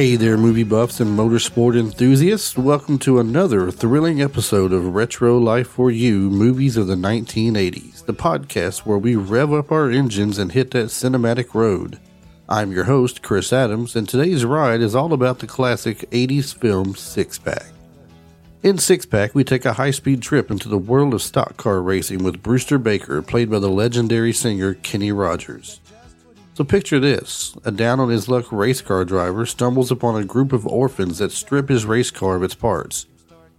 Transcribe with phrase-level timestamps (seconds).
[0.00, 2.56] Hey there, movie buffs and motorsport enthusiasts.
[2.56, 8.14] Welcome to another thrilling episode of Retro Life for You Movies of the 1980s, the
[8.14, 12.00] podcast where we rev up our engines and hit that cinematic road.
[12.48, 16.94] I'm your host, Chris Adams, and today's ride is all about the classic 80s film
[16.94, 17.66] Six Pack.
[18.62, 21.82] In Six Pack, we take a high speed trip into the world of stock car
[21.82, 25.79] racing with Brewster Baker, played by the legendary singer Kenny Rogers.
[26.60, 30.52] So picture this a down on his luck race car driver stumbles upon a group
[30.52, 33.06] of orphans that strip his race car of its parts.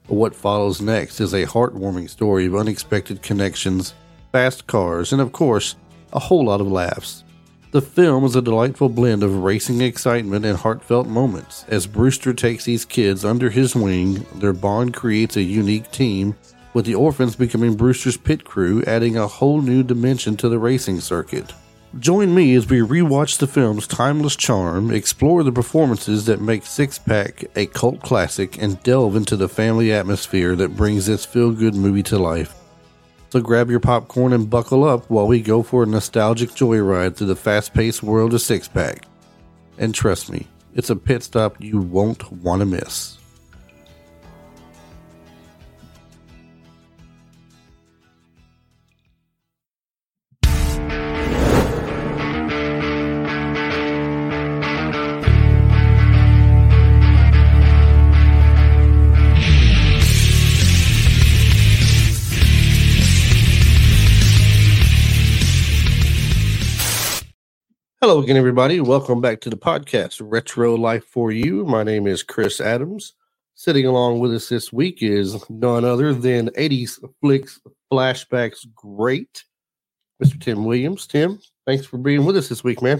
[0.05, 3.95] What follows next is a heartwarming story of unexpected connections,
[4.31, 5.77] fast cars, and of course,
[6.13, 7.23] a whole lot of laughs.
[7.71, 11.65] The film is a delightful blend of racing excitement and heartfelt moments.
[11.69, 16.35] As Brewster takes these kids under his wing, their bond creates a unique team,
[16.75, 21.01] with the orphans becoming Brewster's pit crew, adding a whole new dimension to the racing
[21.01, 21.51] circuit.
[21.99, 26.97] Join me as we rewatch the film's timeless charm, explore the performances that make Six
[26.97, 31.75] Pack a cult classic, and delve into the family atmosphere that brings this feel good
[31.75, 32.55] movie to life.
[33.29, 37.27] So grab your popcorn and buckle up while we go for a nostalgic joyride through
[37.27, 39.05] the fast paced world of Six Pack.
[39.77, 43.17] And trust me, it's a pit stop you won't want to miss.
[68.11, 68.81] Hello again, everybody.
[68.81, 71.63] Welcome back to the podcast, Retro Life for You.
[71.63, 73.13] My name is Chris Adams.
[73.55, 79.45] Sitting along with us this week is none other than 80s flicks flashbacks great,
[80.21, 80.37] Mr.
[80.41, 81.07] Tim Williams.
[81.07, 82.99] Tim, thanks for being with us this week, man.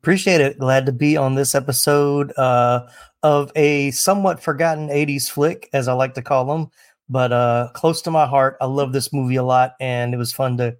[0.00, 0.58] Appreciate it.
[0.58, 2.88] Glad to be on this episode uh,
[3.22, 6.70] of a somewhat forgotten 80s flick, as I like to call them,
[7.10, 8.56] but uh, close to my heart.
[8.58, 10.78] I love this movie a lot, and it was fun to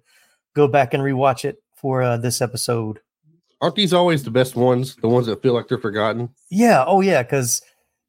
[0.55, 3.01] go back and rewatch it for uh, this episode
[3.61, 4.95] aren't these always the best ones?
[4.97, 6.29] The ones that feel like they're forgotten?
[6.49, 6.83] Yeah.
[6.85, 7.23] Oh, yeah.
[7.23, 7.61] Because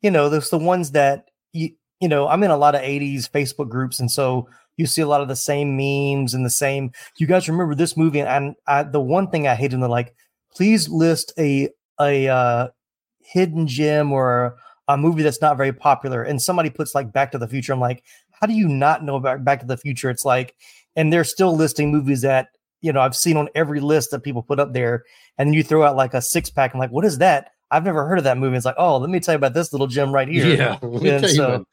[0.02, 1.70] you know, there's the ones that you
[2.00, 2.28] you know.
[2.28, 5.28] I'm in a lot of '80s Facebook groups, and so you see a lot of
[5.28, 6.92] the same memes and the same.
[7.18, 8.20] You guys remember this movie?
[8.20, 10.14] And I, the one thing I hate in the like,
[10.54, 11.70] please list a
[12.00, 12.68] a uh,
[13.20, 14.56] hidden gem or
[14.88, 16.22] a movie that's not very popular.
[16.22, 17.72] And somebody puts like Back to the Future.
[17.72, 18.04] I'm like,
[18.40, 20.10] how do you not know about Back to the Future?
[20.10, 20.54] It's like,
[20.94, 22.48] and they're still listing movies that
[22.86, 25.04] you know I've seen on every list that people put up there,
[25.36, 26.72] and then you throw out like a six pack.
[26.72, 27.50] I'm like, what is that?
[27.70, 28.56] I've never heard of that movie.
[28.56, 30.46] It's like, oh, let me tell you about this little gem right here.
[30.46, 31.66] Yeah, and so,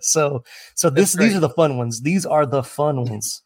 [0.00, 0.44] so,
[0.74, 2.02] so this these are the fun ones.
[2.02, 3.42] These are the fun ones.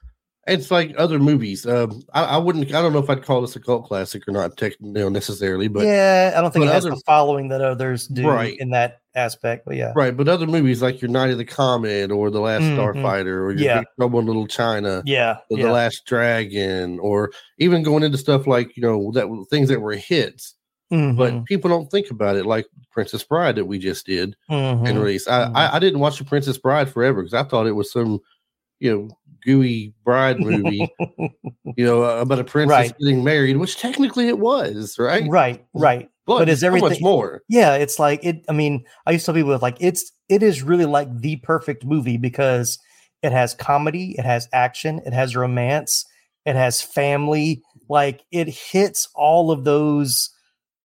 [0.47, 1.65] It's like other movies.
[1.67, 2.67] Um, I, I, wouldn't.
[2.75, 5.09] I don't know if I'd call this a cult classic or not, tech, you know,
[5.09, 5.69] necessarily.
[5.69, 8.57] But yeah, I don't think it has other, the following that others do right.
[8.59, 9.65] in that aspect.
[9.65, 10.17] But yeah, right.
[10.17, 12.81] But other movies like your Night of the Comet or The Last mm-hmm.
[12.81, 13.79] Starfighter or your yeah.
[13.79, 15.67] Big Trouble in Little China, yeah, or yeah.
[15.67, 19.95] The Last Dragon, or even going into stuff like you know that things that were
[19.95, 20.57] hits.
[20.93, 21.17] Mm-hmm.
[21.17, 24.87] But people don't think about it like Princess Bride that we just did mm-hmm.
[24.87, 25.29] and release.
[25.29, 28.21] I, I, I didn't watch the Princess Bride forever because I thought it was some
[28.81, 29.09] you know
[29.45, 32.99] gooey bride movie, you know, uh, about a princess right.
[32.99, 35.29] getting married, which technically it was, right?
[35.29, 36.09] Right, right.
[36.27, 37.43] But, but is everything much more?
[37.49, 38.45] Yeah, it's like it.
[38.49, 41.85] I mean, I used to tell people like it's it is really like the perfect
[41.85, 42.79] movie because
[43.23, 46.05] it has comedy, it has action, it has romance,
[46.45, 47.63] it has family.
[47.89, 50.31] Like it hits all of those,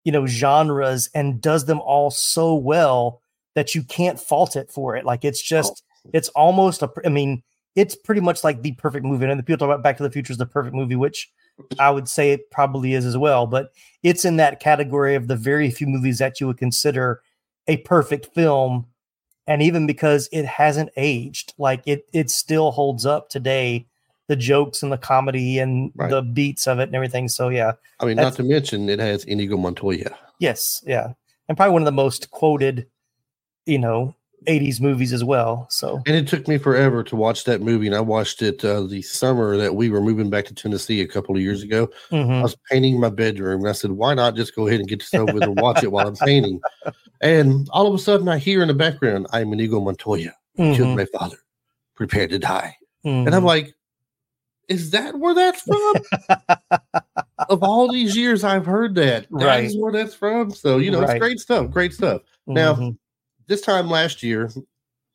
[0.05, 3.21] you know, genres and does them all so well
[3.55, 5.05] that you can't fault it for it.
[5.05, 6.11] Like it's just, oh.
[6.15, 6.91] it's almost a.
[7.05, 7.43] I mean,
[7.77, 9.27] it's pretty much like the perfect movie.
[9.27, 11.31] And the people talk about Back to the Future is the perfect movie, which
[11.79, 13.47] I would say it probably is as well.
[13.47, 13.73] But
[14.03, 17.21] it's in that category of the very few movies that you would consider
[17.69, 18.87] a perfect film.
[19.47, 23.87] And even because it hasn't aged, like it, it still holds up today.
[24.29, 26.11] The jokes and the comedy and right.
[26.11, 27.29] the beats of it and everything.
[27.29, 30.19] So yeah, I mean, not to mention it has Inigo Montoya.
[30.41, 31.13] Yes, yeah,
[31.49, 32.89] and probably one of the most quoted,
[33.67, 34.16] you know,
[34.47, 35.67] 80s movies as well.
[35.71, 37.87] So, and it took me forever to watch that movie.
[37.87, 41.09] And I watched it uh, the summer that we were moving back to Tennessee a
[41.09, 41.89] couple of years ago.
[42.11, 42.33] Mm-hmm.
[42.33, 45.01] I was painting my bedroom and I said, why not just go ahead and get
[45.01, 46.61] this over with and watch it while I'm painting?
[47.23, 50.75] And all of a sudden, I hear in the background, I'm Inigo Montoya, mm-hmm.
[50.75, 51.39] killed my father,
[51.95, 52.77] prepared to die.
[53.07, 53.27] Mm-hmm.
[53.27, 53.47] And I'm mm-hmm.
[53.47, 53.75] like,
[54.69, 55.95] is that where that's from?
[57.49, 59.29] of all these years I've heard that.
[59.31, 59.65] That right.
[59.65, 60.51] is where that's from.
[60.51, 61.13] So, you know, right.
[61.13, 61.71] it's great stuff.
[61.71, 62.21] Great stuff.
[62.47, 62.91] Now, mm-hmm
[63.47, 64.51] this time last year,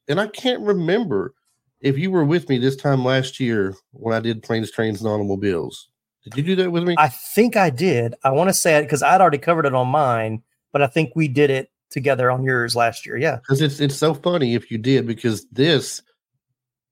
[0.08, 1.34] and I can't remember
[1.82, 5.10] if you were with me this time last year when I did planes, trains, and
[5.10, 5.90] automobiles.
[6.24, 6.96] Did you do that with me?
[7.00, 8.14] I think I did.
[8.24, 11.14] I want to say it because I'd already covered it on mine, but I think
[11.16, 13.18] we did it together on yours last year.
[13.18, 16.02] Yeah, because it's it's so funny if you did because this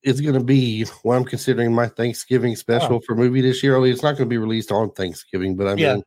[0.01, 3.01] is going to be what I'm considering my Thanksgiving special Oh.
[3.05, 3.75] for movie this year.
[3.75, 5.97] Only it's not going to be released on Thanksgiving, but I mean, Yeah.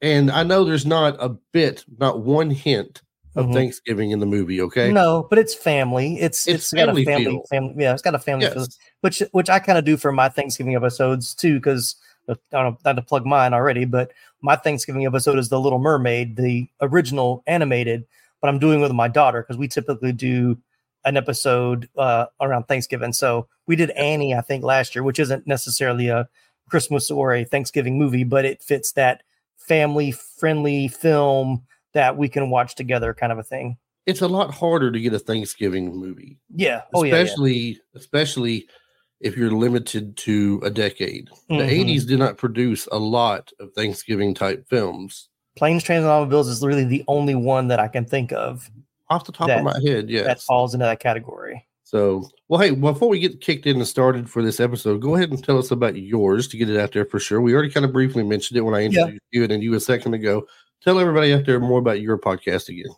[0.00, 3.02] and I know there's not a bit, not one hint
[3.36, 3.52] of Mhm.
[3.54, 4.60] Thanksgiving in the movie.
[4.60, 6.20] Okay, No, but it's family.
[6.20, 7.74] It's It's it's got a family family family.
[7.78, 8.66] Yeah, it's got a family feel,
[9.02, 11.54] which which I kind of do for my Thanksgiving episodes too.
[11.54, 11.96] Because
[12.28, 15.78] I don't know, not to plug mine already, but my Thanksgiving episode is the Little
[15.78, 18.04] Mermaid, the original animated.
[18.40, 20.58] But I'm doing with my daughter because we typically do
[21.04, 23.12] an episode uh, around Thanksgiving.
[23.12, 26.28] So we did Annie, I think, last year, which isn't necessarily a
[26.68, 29.22] Christmas or a Thanksgiving movie, but it fits that
[29.56, 31.62] family friendly film
[31.94, 33.76] that we can watch together, kind of a thing.
[34.06, 36.82] it's a lot harder to get a Thanksgiving movie, Yeah.
[36.94, 37.14] Oh yeah.
[37.14, 37.20] yeah.
[37.20, 38.66] especially especially
[39.20, 41.28] if you're limited to a decade.
[41.48, 41.68] The Mhm.
[41.70, 45.28] 80s did not produce a lot of Thanksgiving type films.
[45.56, 48.70] Planes, Trains, and Automobiles is really the only one that I can think of
[49.10, 50.24] Off the top That- of my head, yes.
[50.24, 51.66] that falls into that category.
[51.82, 55.30] So, well, hey, before we get kicked in and started for this episode, go ahead
[55.30, 57.40] and tell us about yours to get it out there for sure.
[57.40, 60.14] We already kind of briefly mentioned it when I introduced you and you a second
[60.14, 60.46] ago.
[60.82, 62.94] Tell everybody out there more about your podcast again.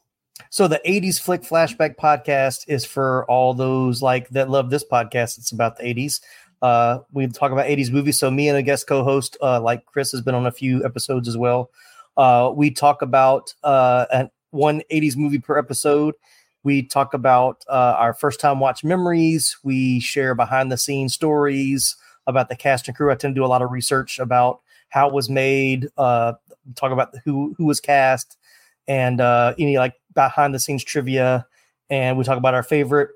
[0.50, 5.36] So the 80s Flick Flashback podcast is for all those like that love this podcast.
[5.36, 6.20] It's about the 80s.
[6.60, 8.20] Uh, we talk about 80s movies.
[8.20, 11.26] So me and a guest co-host, uh, like Chris has been on a few episodes
[11.26, 11.70] as well.
[12.16, 16.14] Uh, we talk about uh, an, one 80s movie per episode.
[16.62, 19.56] We talk about uh, our first time watch memories.
[19.64, 21.96] We share behind the scenes stories
[22.28, 23.10] about the cast and crew.
[23.10, 24.60] I tend to do a lot of research about
[24.92, 25.88] how it was made.
[25.96, 26.34] Uh,
[26.74, 28.36] talk about who who was cast
[28.88, 31.46] and uh, any like behind the scenes trivia.
[31.90, 33.10] And we talk about our favorite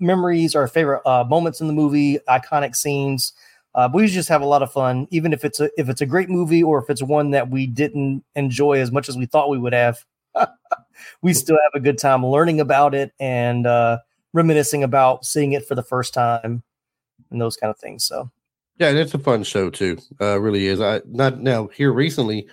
[0.00, 3.32] memories, our favorite uh, moments in the movie, iconic scenes.
[3.74, 6.00] Uh, but we just have a lot of fun, even if it's a if it's
[6.00, 9.26] a great movie or if it's one that we didn't enjoy as much as we
[9.26, 10.04] thought we would have.
[11.22, 13.98] we still have a good time learning about it and uh,
[14.32, 16.62] reminiscing about seeing it for the first time
[17.30, 18.04] and those kind of things.
[18.04, 18.30] So
[18.78, 19.98] Yeah, and it's a fun show too.
[20.20, 20.80] Uh, really is.
[20.80, 22.48] I not now here recently.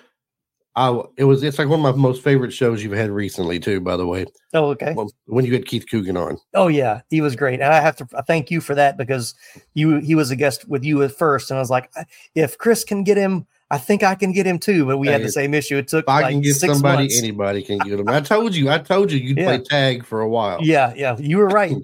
[0.76, 3.82] I it was it's like one of my most favorite shows you've had recently too.
[3.82, 4.94] By the way, oh okay.
[4.96, 6.38] Well, when you had Keith Coogan on.
[6.54, 9.34] Oh yeah, he was great, and I have to I thank you for that because
[9.74, 11.92] you he was a guest with you at first, and I was like,
[12.36, 14.86] if Chris can get him, I think I can get him too.
[14.86, 15.78] But we had the same issue.
[15.78, 17.18] It took If I can get somebody, months.
[17.18, 18.08] anybody can get them.
[18.08, 19.58] I told you, I told you, you'd Yeah.
[19.58, 20.60] play tag for a while.
[20.62, 21.76] Yeah, yeah, you were right.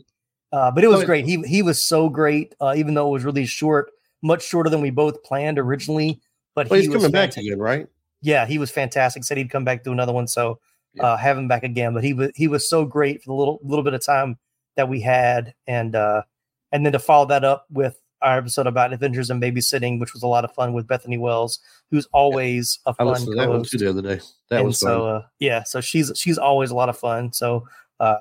[0.54, 1.26] Uh, but it was great.
[1.26, 3.92] He he was so great, uh, even though it was really short,
[4.24, 6.22] much shorter than we both planned originally.
[6.54, 7.88] But Well, he he's was coming back fanta- again, right?
[8.26, 9.24] Yeah, he was fantastic.
[9.24, 10.60] Said he'd come back do another one, so
[10.96, 11.04] Yeah.
[11.04, 11.94] uh, have him back again.
[11.94, 14.38] But he was he was so great for the little little bit of time
[14.76, 16.24] that we had, and uh,
[16.72, 20.24] and then to follow that up with our episode about Adventures in babysitting, which was
[20.24, 21.60] a lot of fun with Bethany Wells,
[21.92, 24.20] who's always a I fun I listened to that one too the other day.
[24.50, 25.16] That and was so fun.
[25.16, 27.32] uh, yeah, so she's she's always a lot of fun.
[27.34, 27.68] So
[28.00, 28.18] uh,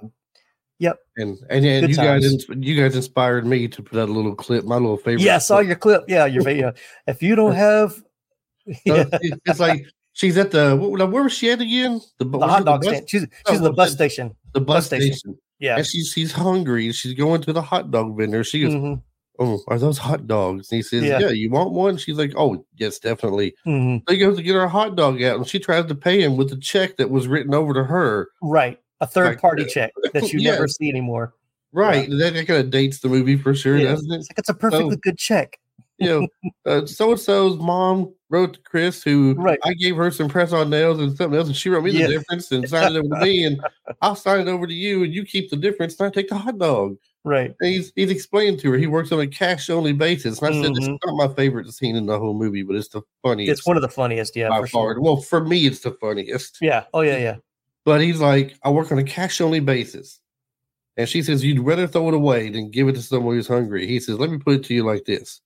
[1.16, 2.46] And and, and good you guys, times.
[2.50, 5.22] ins- you guys inspired me to put out a little clip, my little favorite.
[5.22, 5.66] yeah, I saw clip.
[5.68, 6.04] your clip.
[6.08, 6.72] Yeah, your video.
[7.06, 8.02] If you don't have
[8.84, 12.00] yeah, it- it's like she's at the where was she at again?
[12.19, 14.34] The, the hot dog bus, stand, she's Oh, the bus station.
[14.53, 15.12] The bus, bus station.
[15.15, 15.38] station.
[15.60, 15.77] Yeah.
[15.77, 16.93] And she's she's hungry.
[16.93, 18.43] She's going to the hot dog vendor.
[18.44, 19.03] She goes, Mhm,
[19.38, 21.20] "Oh, are those hot dogs?" And he says, Yeah.
[21.20, 24.03] "Yeah, you want one?" She's like, "Oh, yes, definitely." mhm.
[24.06, 26.53] They go to get her hot dog out, and she tries to pay him with
[26.53, 28.29] a check that was written over to her.
[28.43, 28.79] Right.
[29.00, 31.34] A third Like, party uh, check that you never see anymore.
[31.72, 32.08] Right.
[32.10, 33.91] That, that kind of dates the movie for sure, Yeah.
[33.91, 34.17] doesn't it?
[34.17, 35.58] It's like it's a perfectly good check.
[35.98, 36.08] you
[36.67, 39.58] know, so and so's mom wrote to Chris, who Right.
[39.64, 42.06] I gave her some press on nails and something else, and she wrote me Yeah.
[42.06, 43.60] the difference and signed it over to me, and
[44.03, 46.36] I'll sign it over to you, and you keep the difference, and I take the
[46.36, 46.96] hot dog.
[47.24, 47.55] Right.
[47.60, 50.62] And he's he's explained to her he works on a cash only basis, and I
[50.62, 51.10] said it's mm-hmm.
[51.10, 53.60] not my favorite scene in the whole movie, but it's the funniest.
[53.60, 54.36] It's one of the funniest.
[54.36, 54.55] Yeah.
[54.58, 55.00] For sure.
[55.00, 56.58] Well, for me, it's the funniest.
[56.60, 56.84] Yeah.
[56.93, 57.17] Oh yeah.
[57.17, 57.36] Yeah.
[57.84, 60.20] But he's like, I work on a cash only basis.
[60.96, 63.86] And she says, You'd rather throw it away than give it to someone who's hungry.
[63.86, 65.41] He says, Let me put it to you like this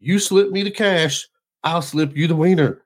[0.00, 1.26] You slip me the cash,
[1.64, 2.82] I'll slip you the wiener.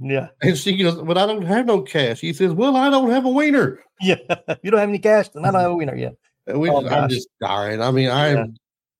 [0.00, 0.28] Yeah.
[0.42, 2.20] And she goes, But I don't have no cash.
[2.20, 3.80] He says, Well, I don't have a wiener.
[4.00, 4.16] Yeah.
[4.62, 6.16] you don't have any cash, then I don't have a winner yet.
[6.46, 7.80] And we Oh, just, I'm just dying.
[7.80, 8.44] I mean, I'm Yeah.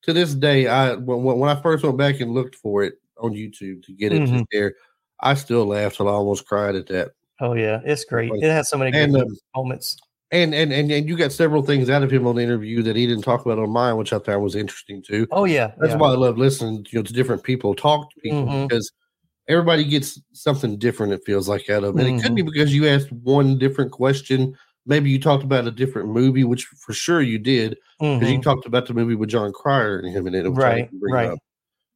[0.04, 3.33] to this day, I when, when I first went back and looked for it on
[3.33, 4.38] YouTube to get it Mhm.
[4.38, 4.75] to there,
[5.21, 7.11] I still laughed till I almost cried at that.
[7.40, 7.80] Oh yeah.
[7.85, 8.33] It's great.
[8.35, 9.97] It has so many good And um, moments.
[10.30, 12.97] and, and and and you got several things out of him on the interview that
[12.97, 15.26] he didn't talk about on mine, which I found was interesting too.
[15.33, 15.73] Oh yeah.
[15.78, 15.99] That's yeah.
[15.99, 18.68] why I love listening, you know, to different people talk to people Mhm.
[18.68, 18.90] because
[19.49, 21.12] everybody gets something different.
[21.12, 22.35] It feels like out of them, and it could Mm-hmm.
[22.35, 24.57] be because you asked one different question.
[24.87, 28.43] Maybe you talked about a different movie, which for sure you did, because you Mhm.
[28.43, 31.00] talked about the movie with Jon Cryer and him in it, which I Right, didn't
[31.00, 31.31] bring right.
[31.31, 31.38] up.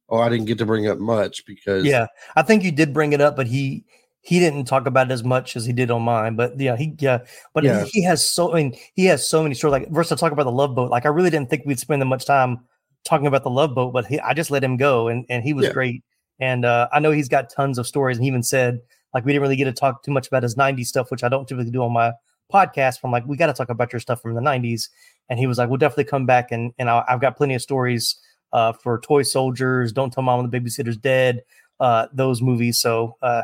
[0.09, 2.07] Or I didn't get to bring up much because Yeah.
[2.35, 3.85] I think you did bring it up, but he
[4.23, 6.93] he didn't talk about it as much as he did on mine, but yeah, he
[6.99, 7.19] yeah,
[7.55, 7.85] but Yeah.
[7.85, 9.71] He, he has so I mean he has so many stories.
[9.71, 10.91] Like versus talk about the Love Boat.
[10.91, 12.59] Like I really didn't think we'd spend that much time
[13.05, 15.53] talking about the Love Boat, but he, I just let him go, and and he
[15.53, 15.71] was Yeah.
[15.71, 16.03] great.
[16.41, 18.81] And uh, I know he's got tons of stories, and he even said
[19.13, 21.29] like we didn't really get to talk too much about his '90s stuff, which I
[21.29, 22.11] don't typically do on my
[22.51, 22.99] podcast.
[23.01, 24.89] But I'm like, we got to talk about your stuff from the '90s,
[25.29, 27.61] and he was like, we'll definitely come back, and and I, I've got plenty of
[27.61, 28.19] stories
[28.53, 31.43] uh, for Toy Soldiers, Don't Tell Mom when the Babysitter's Dead,
[31.79, 32.79] uh, those movies.
[32.81, 33.15] So.
[33.21, 33.43] Uh,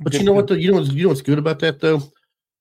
[0.00, 0.48] But you know what?
[0.48, 2.02] Though, you know what's, you know what's good about that though.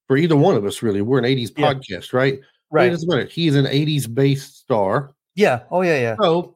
[0.07, 1.73] For either one of us, really, we're an '80s Yeah.
[1.73, 2.33] podcast, right?
[2.33, 2.89] It Right.
[2.89, 3.25] doesn't matter.
[3.25, 5.11] He's an '80s based star.
[5.35, 5.61] Yeah.
[5.71, 5.99] Oh yeah.
[5.99, 6.15] Yeah.
[6.21, 6.55] So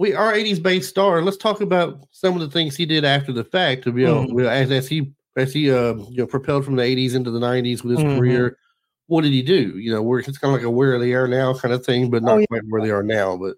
[0.00, 1.20] we are '80s based star.
[1.20, 3.84] Let's talk about some of the things he did after the fact.
[3.84, 4.48] To be able, Mhm.
[4.48, 7.84] as, as he as he uh, you know propelled from the '80s into the '90s
[7.84, 8.16] with his Mhm.
[8.16, 8.56] career.
[9.08, 9.78] What did he do?
[9.78, 12.10] You know, where it's kind of like a where they are now kind of thing,
[12.10, 12.46] but Oh, not yeah.
[12.48, 13.36] quite where they are now.
[13.36, 13.56] But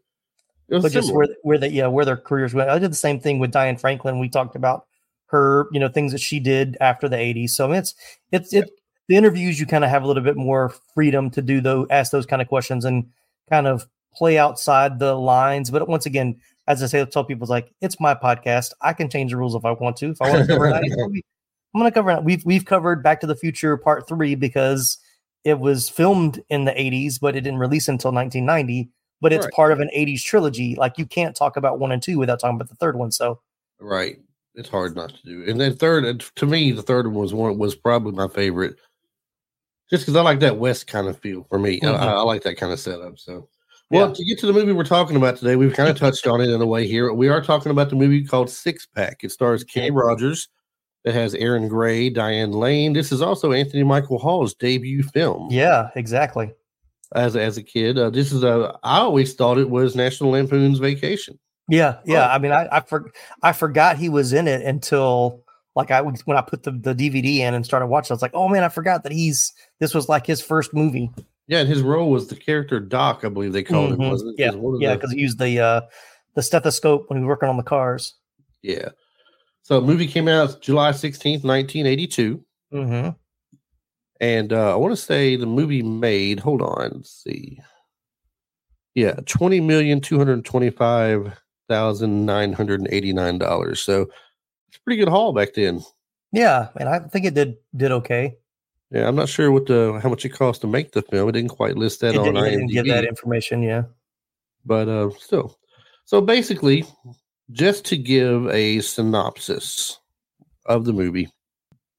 [0.69, 2.71] it was but just where where the yeah where their careers went.
[2.71, 4.19] I did the same thing with Diane Franklin.
[4.19, 4.87] We talked about
[5.27, 7.55] her, you know, things that she did after the '80s.
[7.55, 7.95] So I mean, it's
[8.33, 8.69] it's it
[9.09, 12.11] the interviews you kind of have a little bit more freedom to do those ask
[12.11, 13.07] those kind of questions and
[13.49, 15.71] kind of play outside the lines.
[15.71, 18.73] But once again, as I say, I tell people, it's like it's my podcast.
[18.81, 20.11] I can change the rules if I want to.
[20.11, 21.25] If I want to cover a 90s movie,
[21.75, 22.25] I'm going to cover it.
[22.25, 24.99] We've we've covered Back to the Future Part Three because
[25.45, 28.88] it was filmed in the 80s, but it didn't release until 1990.
[29.21, 29.54] But it's Right.
[29.54, 30.75] part of an 80s trilogy.
[30.76, 33.11] Like you can't talk about one and two without talking about the third one.
[33.12, 33.40] So
[33.81, 34.19] Right.
[34.54, 35.50] It's hard not to do.
[35.50, 38.76] And then third, to me, the third one was one was probably my favorite,
[39.90, 41.81] just because I like that West kind of feel for me.
[41.81, 41.95] Mhm.
[41.95, 43.19] I, I like that kind of setup.
[43.19, 43.49] So,
[43.93, 44.15] well, Yeah.
[44.15, 46.51] to get to the movie we're talking about today, we've kind of touched on it
[46.51, 47.13] in a way here.
[47.13, 49.23] We are talking about the movie called Six Pack.
[49.23, 50.49] It stars Kenny Rogers.
[51.05, 52.93] It has Erin Gray, Diane Lane.
[52.93, 55.49] This is also Anthony Michael Hall's debut film.
[55.51, 56.53] yeah, exactly.
[57.15, 58.79] As as a kid, uh, this is a.
[58.83, 61.39] I always thought it was National Lampoon's Vacation.
[61.69, 62.29] Yeah, yeah.
[62.33, 63.11] I mean, I I, for,
[63.43, 65.45] I forgot he was in it until
[65.77, 68.13] like I when I put the, the DVD in and started watching.
[68.13, 71.11] I was like, oh man, I forgot that he's this was like his first movie.
[71.49, 74.11] Yeah, and his role was the character Doc, I believe they called him, Mhm.
[74.11, 74.43] wasn't it?
[74.43, 75.81] Yeah, 'Cause yeah, because he used the uh
[76.35, 78.15] the stethoscope when he was working on the cars.
[78.63, 78.89] Yeah.
[79.63, 82.43] So the movie came out July 16th, 1982.
[82.73, 83.11] Mm-hmm.
[84.21, 87.61] And uh, I want to say the movie made, hold on, let's see.
[88.95, 91.33] Yeah, twenty million two hundred twenty-five
[91.69, 93.81] thousand nine hundred eighty-nine dollars.
[93.81, 94.03] So
[94.69, 95.81] it's a pretty good haul back then.
[96.31, 98.37] Yeah, and I think it did did okay.
[98.93, 101.29] Yeah, I'm not sure what the how much it cost to make the film.
[101.29, 103.63] It didn't quite list that It on didn't, it didn't give that information.
[103.63, 103.85] Yeah.
[104.65, 105.59] but uh, still.
[106.05, 106.85] So basically,
[107.53, 109.99] just to give a synopsis
[110.67, 111.29] of the movie,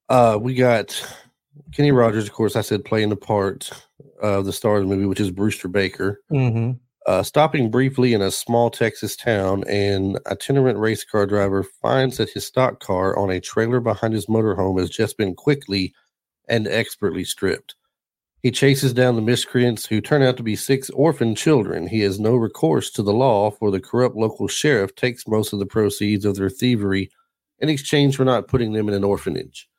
[0.10, 1.02] uh, we got
[1.74, 3.72] Kenny Rogers, of course, I said playing the part
[4.22, 6.22] of the star of the movie, which is Brewster Baker.
[6.32, 6.74] Mm-hmm.
[7.06, 12.30] Uh, stopping briefly in a small Texas town, an itinerant race car driver finds that
[12.30, 15.94] his stock car on a trailer behind his motorhome has just been quickly
[16.48, 17.76] and expertly stripped.
[18.42, 21.88] He chases down the miscreants who turn out to be six orphan children.
[21.88, 25.60] He has no recourse to the law, for the corrupt local sheriff takes most of
[25.60, 27.10] the proceeds of their thievery
[27.60, 29.70] in exchange for not putting them in an orphanage.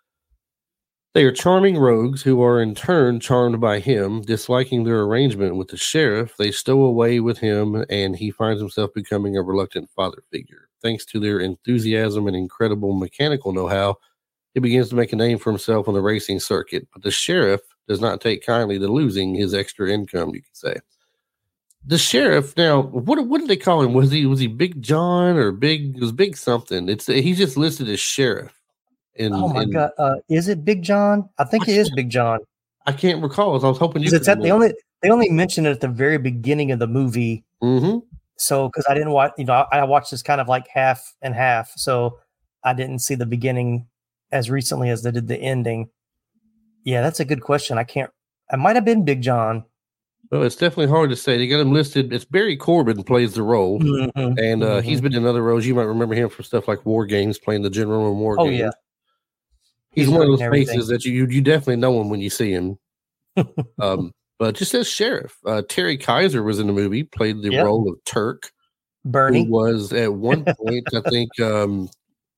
[1.13, 4.23] They are charming rogues who are in turn charmed by him.
[4.23, 8.93] Disliking their arrangement with the sheriff, they stow away with him, and he finds himself
[8.95, 10.71] becoming a reluctant father figure.
[10.83, 13.99] Thanks to their enthusiasm and incredible mechanical know how,
[14.55, 16.87] he begins to make a name for himself on the racing circuit.
[16.93, 20.77] But the sheriff does not take kindly to losing his extra income, you could say.
[21.87, 23.93] The sheriff now, what what did they call him?
[23.93, 26.01] Was he was he Big John or Big?
[26.01, 26.89] Was Big something.
[26.89, 28.53] It's he's just listed as sheriff.
[29.17, 31.29] In, Oh my in- god, uh, is it Big John?
[31.39, 32.39] I think it is Big John.
[32.87, 33.51] I can't recall.
[33.63, 34.11] I was hoping you.
[34.13, 37.45] It's at, they only they only mention it at the very beginning of the movie.
[37.61, 37.99] hmm
[38.37, 41.15] So because I didn't watch, you know, I, I watched this kind of like half
[41.21, 42.19] and half, so
[42.65, 43.87] I didn't see the beginning
[44.35, 45.89] as recently as they did the ending.
[46.85, 47.79] Yeah, that's a good question.
[47.79, 48.11] I can't.
[48.51, 49.65] I might have been Big John.
[50.31, 51.39] Well, it's definitely hard to say.
[51.39, 52.13] They got him listed.
[52.13, 55.05] It's Barry Corbin plays the role, Mhm, and uh, he's mhm.
[55.05, 55.65] been in other roles.
[55.65, 58.45] You might remember him for stuff like War Games, playing the general in War Oh,
[58.47, 58.59] Games.
[58.59, 58.71] yeah.
[59.93, 60.75] he's, He's one of those everything.
[60.75, 62.79] faces that you you definitely know him when you see him.
[63.81, 67.65] um, but just as sheriff, uh, Terry Kiser was in the movie, played the Yep.
[67.65, 68.51] role of Turk,
[69.05, 69.47] Bernie.
[69.49, 71.89] was at one point, I think, um,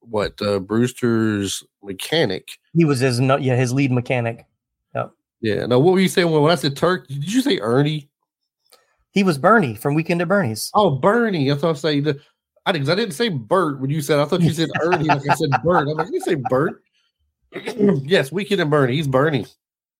[0.08, 2.58] what uh, Brewster's mechanic.
[2.75, 4.46] He was his no, yeah his lead mechanic.
[5.42, 5.66] Yeah.
[5.66, 7.06] Now, what were you saying when, when I said Turk?
[7.08, 8.08] Did you say Ernie?
[9.10, 10.70] He was Bernie from Weekend at Bernie's.
[10.75, 11.52] Oh, Bernie.
[11.52, 12.08] I thought I was saying.
[12.64, 14.18] I didn't, I didn't say Bert when you said.
[14.18, 15.04] I thought you said Ernie.
[15.04, 15.88] like I said Bert.
[15.88, 16.82] I'm like, you say Bert.
[18.04, 18.96] yes, Weekend and Bernie.
[18.96, 19.46] He's Bernie,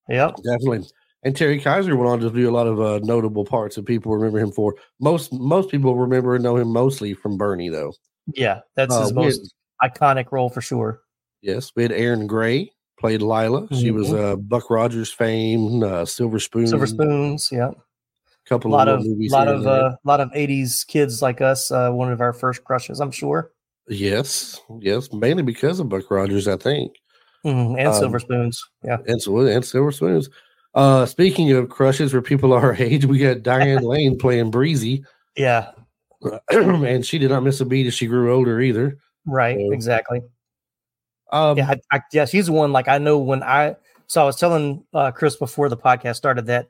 [0.09, 0.37] Yep.
[0.37, 0.87] definitely.
[1.23, 4.15] And Terry Kiser went on to do a lot of uh, notable parts that people
[4.15, 4.75] remember him for.
[5.01, 7.93] Most most people remember and know him mostly from Bernie, though.
[8.35, 11.01] Yeah, that's Uh, his most iconic role for sure.
[11.43, 13.67] Yes, we had Erin Gray played Lila.
[13.75, 14.33] She was Mhm.
[14.33, 17.71] uh, Buck Rogers fame, uh, Silver Spoon, Silver Spoons, yeah.
[18.49, 19.33] couple A lot of movies.
[19.33, 21.71] lot of uh, lot of '80s kids like us.
[21.71, 23.51] Uh, one of our first crushes, I'm sure.
[23.89, 26.93] yes, yes, mainly because of Buck Rogers, I think,
[27.45, 28.99] Mhm, And Um, Silver Spoons, yeah.
[29.07, 30.29] and so and Silver Spoons.
[30.75, 35.05] Uh, speaking of crushes for people our age, we got Diane Lane playing Breezy,
[35.37, 35.71] Yeah,
[36.51, 38.99] and she did not miss a beat as she grew older either.
[39.27, 40.23] Right, So- exactly.
[41.33, 42.73] Um, yeah, I, I, yeah, she's the one.
[42.73, 43.75] Like I know when I
[44.07, 46.69] so I was telling uh, Chris before the podcast started that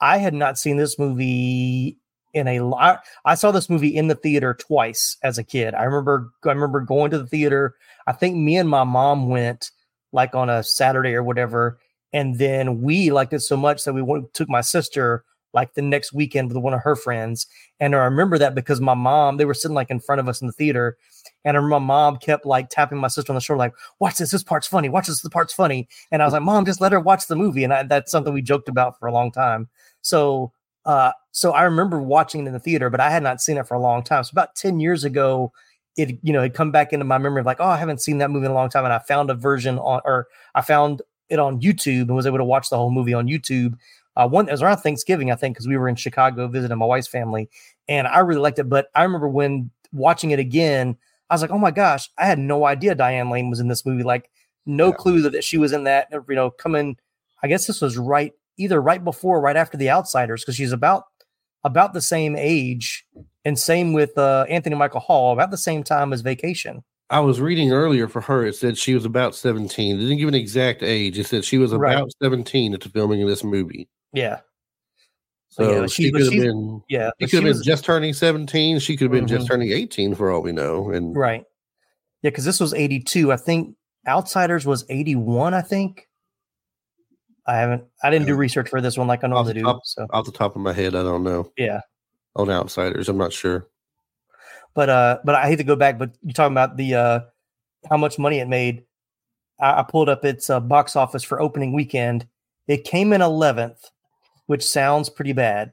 [0.00, 1.98] I had not seen this movie
[2.32, 3.04] in a lot.
[3.26, 5.74] I saw this movie in the theater twice as a kid.
[5.74, 7.74] I remember I remember going to the theater.
[8.06, 9.70] I think me and my mom went
[10.12, 11.78] like on a Saturday or whatever,
[12.14, 15.82] and then we liked it so much that we went, took my sister like the
[15.82, 17.46] next weekend with one of her friends.
[17.80, 20.40] And I remember that because my mom, they were sitting like in front of us
[20.40, 20.96] in the theater,
[21.44, 24.42] and my mom kept like tapping my sister on the shoulder, like, watch this, this
[24.42, 25.88] part's funny, watch this, the part's funny.
[26.10, 27.64] And I was like, Mom, just let her watch the movie.
[27.64, 29.68] And I, that's something we joked about for a long time.
[30.02, 30.52] So
[30.84, 33.66] uh so I remember watching it in the theater, but I had not seen it
[33.66, 34.24] for a long time.
[34.24, 35.52] So about 10 years ago,
[35.96, 38.18] it you know, it come back into my memory of like, oh, I haven't seen
[38.18, 38.84] that movie in a long time.
[38.84, 42.38] And I found a version on or I found it on YouTube and was able
[42.38, 43.78] to watch the whole movie on YouTube.
[44.16, 46.86] Uh, one it was around Thanksgiving, I think, because we were in Chicago visiting my
[46.86, 47.48] wife's family,
[47.88, 48.68] and I really liked it.
[48.68, 50.96] But I remember when watching it again,
[51.30, 53.86] I was like, "Oh my gosh, I had no idea Diane Lane was in this
[53.86, 54.02] movie.
[54.02, 54.30] Like,
[54.66, 54.94] no Yeah.
[54.94, 56.08] clue that, she was in that.
[56.12, 56.96] uh, You know, coming.
[57.42, 60.72] I guess this was right either right before or right after The Outsiders, because she's
[60.72, 61.04] about
[61.64, 63.06] about the same age,
[63.44, 66.82] and same with uh, Anthony Michael Hall, about the same time as Vacation.
[67.08, 68.44] I was reading earlier for her.
[68.46, 69.96] It said she was about seventeen.
[69.96, 71.18] It didn't give an exact age.
[71.18, 71.94] It said she was Right.
[71.94, 73.88] about seventeen at the filming of this movie.
[74.12, 74.40] Yeah,
[75.48, 76.82] So Yeah, she, she- could have been.
[76.88, 77.10] yeah.
[77.20, 78.78] She could have been was- just turning seventeen.
[78.78, 79.50] She could have been just Mhm.
[79.50, 80.90] turning eighteen for all we know.
[80.90, 81.44] And Right.
[82.22, 83.32] Yeah, because this was 82.
[83.32, 86.08] I think Outsiders was 81, I think.
[87.46, 89.62] I haven't I didn't do research for this one like I normally do.
[89.62, 91.80] top- So off the top of my head, I don't know yeah.
[92.36, 93.08] on outsiders.
[93.08, 93.68] I'm not sure.
[94.74, 97.20] But uh but I hate to go back, but you're talking about the uh
[97.90, 98.84] how much money it made.
[99.60, 102.26] I, I pulled up its uh, box office for opening weekend.
[102.68, 103.90] It came in 11th,
[104.46, 105.72] which sounds pretty bad.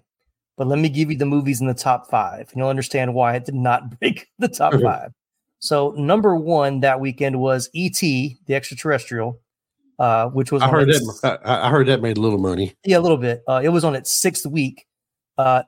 [0.58, 3.36] But let me give you the movies in the top five, and you'll understand why
[3.36, 4.84] it did not break the top Mhm.
[4.84, 5.12] five.
[5.60, 8.38] So number one that weekend was E.T.
[8.46, 9.40] the Extraterrestrial,
[10.00, 11.42] uh, which was I heard its- that.
[11.46, 12.74] I, I heard that made a little money.
[12.86, 13.42] yeah, a little bit.
[13.48, 14.86] Uh, it was on its sixth week.
[15.38, 15.64] Uh,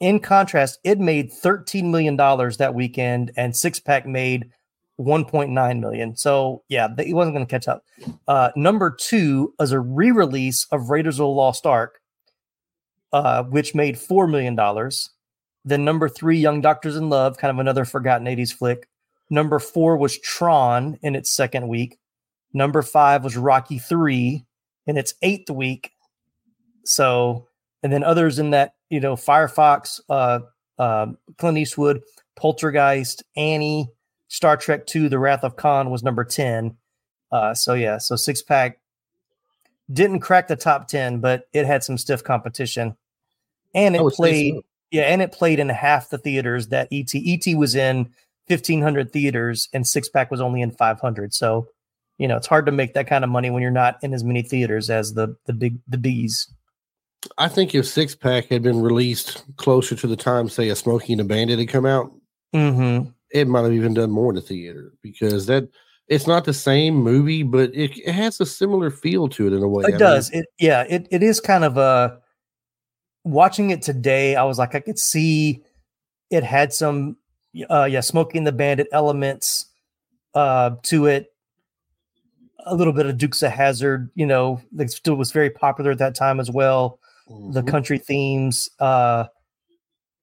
[0.00, 4.48] in contrast, it made thirteen million dollars that weekend, and Six Pack made
[4.96, 6.16] one point nine million.
[6.16, 7.82] So yeah, it wasn't going to catch up.
[8.28, 11.97] Uh, number two is a re-release of Raiders of the Lost Ark,
[13.12, 15.10] uh, which made four million dollars.
[15.64, 18.88] Then number three, Young Doctors in Love, kind of another forgotten '80s flick.
[19.30, 21.98] Number four was Tron in its second week.
[22.52, 24.46] Number five was Rocky Three
[24.86, 25.92] in its eighth week.
[26.84, 27.46] So,
[27.82, 30.40] and then others in that, you know, Firefox, uh,
[30.78, 32.00] uh, Clint Eastwood,
[32.36, 33.88] Poltergeist, Annie,
[34.28, 36.76] Star Trek Two, The Wrath of Khan was number ten.
[37.30, 38.78] Uh, so yeah, so six pack
[39.92, 42.96] didn't crack the top ten, but it had some stiff competition,
[43.74, 44.54] and it played.
[44.54, 44.62] so.
[44.90, 48.08] Yeah, and it played in half the theaters that ET ET was in
[48.46, 51.34] 1500 theaters and Six Pack was only in 500.
[51.34, 51.68] So,
[52.16, 54.24] you know, it's hard to make that kind of money when you're not in as
[54.24, 56.50] many theaters as the the big the bees.
[57.36, 61.12] I think if Six Pack had been released closer to the time, say, a Smokey
[61.12, 62.10] and the Bandit had come out,
[62.54, 63.12] Mhm.
[63.30, 65.68] it might have even done more in the theater because that
[66.08, 69.62] it's not the same movie, but it, it has a similar feel to it in
[69.62, 69.84] a way.
[69.84, 70.30] I It mean, does.
[70.30, 72.18] It yeah, it it is kind of a
[73.24, 75.62] watching it today, I was like I could see
[76.30, 77.16] it had some
[77.70, 79.66] uh yeah, Smokey and the Bandit elements
[80.34, 81.32] uh to it.
[82.66, 85.98] A little bit of Dukes of Hazzard, you know, that still was very popular at
[85.98, 86.98] that time as well.
[87.28, 87.68] the mhm.
[87.68, 89.24] country themes uh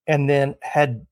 [0.07, 1.05] and then had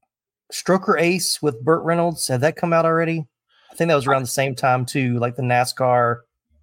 [0.51, 3.25] stroker ace with burt reynolds had that come out already
[3.73, 6.17] i think that was around the same time too like the nascar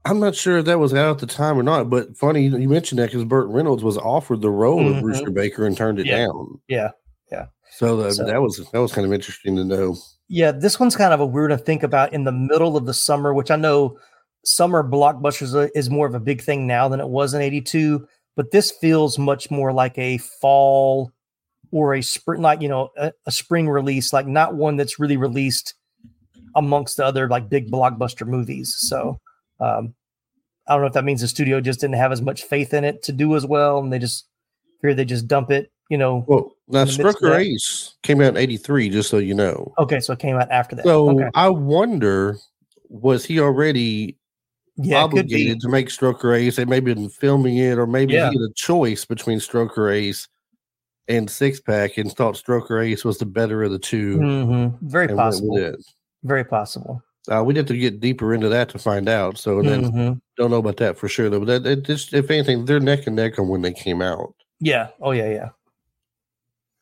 [0.06, 2.70] I'm not sure if that was out at the time or not, but funny you
[2.70, 5.02] mentioned that because Burt Reynolds was offered the role of Mhm.
[5.02, 6.16] Brewster Baker and turned it Yeah.
[6.24, 6.58] down.
[6.70, 6.90] yeah
[7.76, 9.96] So, the, So- that was that was kind of interesting to know.
[10.28, 12.94] yeah this one's kind of a weird to think about in the middle of the
[12.94, 13.98] summer which i know
[14.44, 18.52] summer blockbusters is more of a big thing now than it was in 82 but
[18.52, 21.12] this feels much more like a fall
[21.72, 25.18] or a spring like you know a, a spring release like not one that's really
[25.18, 25.74] released
[26.56, 29.18] amongst the other like big blockbuster movies so
[29.60, 29.94] um
[30.68, 32.84] i don't know if that means the studio just didn't have as much faith in
[32.84, 34.26] it to do as well and they just
[34.80, 38.88] figured they just dump it you know Well, now Stroker Ace came out in '83,
[38.90, 39.74] just so you know.
[39.78, 42.36] okay so it came out after that So okay I wonder
[42.88, 44.16] was he already
[44.76, 45.34] Yeah, it could be.
[45.34, 46.56] obligated to make Stroker Ace?
[46.56, 48.30] They maybe been filming it, or maybe Yeah.
[48.30, 50.26] he had a choice between Stroker Ace
[51.08, 54.78] and Six Pack, and thought Stroker Ace was the better of the 2 Mhm.
[54.82, 55.56] Very possible.
[56.22, 57.02] Very possible.
[57.30, 59.38] Uh, we'd have to get deeper into that to find out.
[59.38, 60.20] So then Mhm.
[60.36, 61.40] don't know about that for sure though.
[61.40, 64.34] But that it just if anything, they're neck and neck on when they came out.
[64.60, 64.88] Yeah.
[65.00, 65.30] Oh yeah.
[65.30, 65.48] Yeah.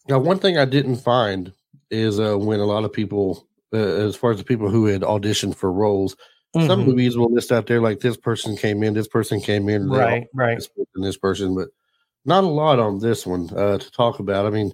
[0.09, 1.53] Now, one thing I didn't find
[1.91, 5.03] is uh, when a lot of people, uh, as far as the people who had
[5.03, 6.17] auditioned for roles,
[6.55, 6.87] some Mhm.
[6.87, 10.27] movies will list out there like this person came in, this person came in, Right.
[10.35, 10.57] Right.
[10.57, 11.69] this person, this person, but
[12.25, 14.47] not a lot on this one uh, to talk about.
[14.47, 14.73] I mean,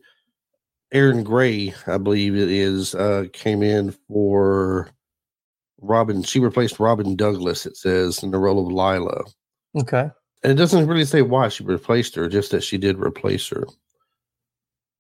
[0.94, 4.88] Erin Gray, I believe it is, uh, came in for
[5.80, 6.22] Robin.
[6.22, 7.66] She replaced Robin Douglas.
[7.66, 9.24] It says in the role of Lila,
[9.76, 10.09] Okay.
[10.44, 13.66] and it doesn't really say why she replaced her, just that she did replace her.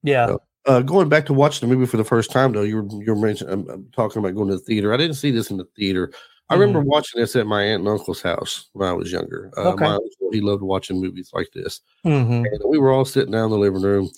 [0.02, 0.26] Yeah.
[0.26, 3.02] So- Uh, going back to watching the movie for the first time, though, you were
[3.02, 4.94] you were mentioning I'm, I'm talking about going to the theater.
[4.94, 6.10] I didn't see this in the theater.
[6.48, 9.50] I remember watching this at my aunt and uncle's house when I was younger.
[9.58, 9.84] Uh, Okay.
[9.84, 12.08] My uncle he loved watching movies like this, hmm
[12.46, 14.08] and we were all sitting down in the living room,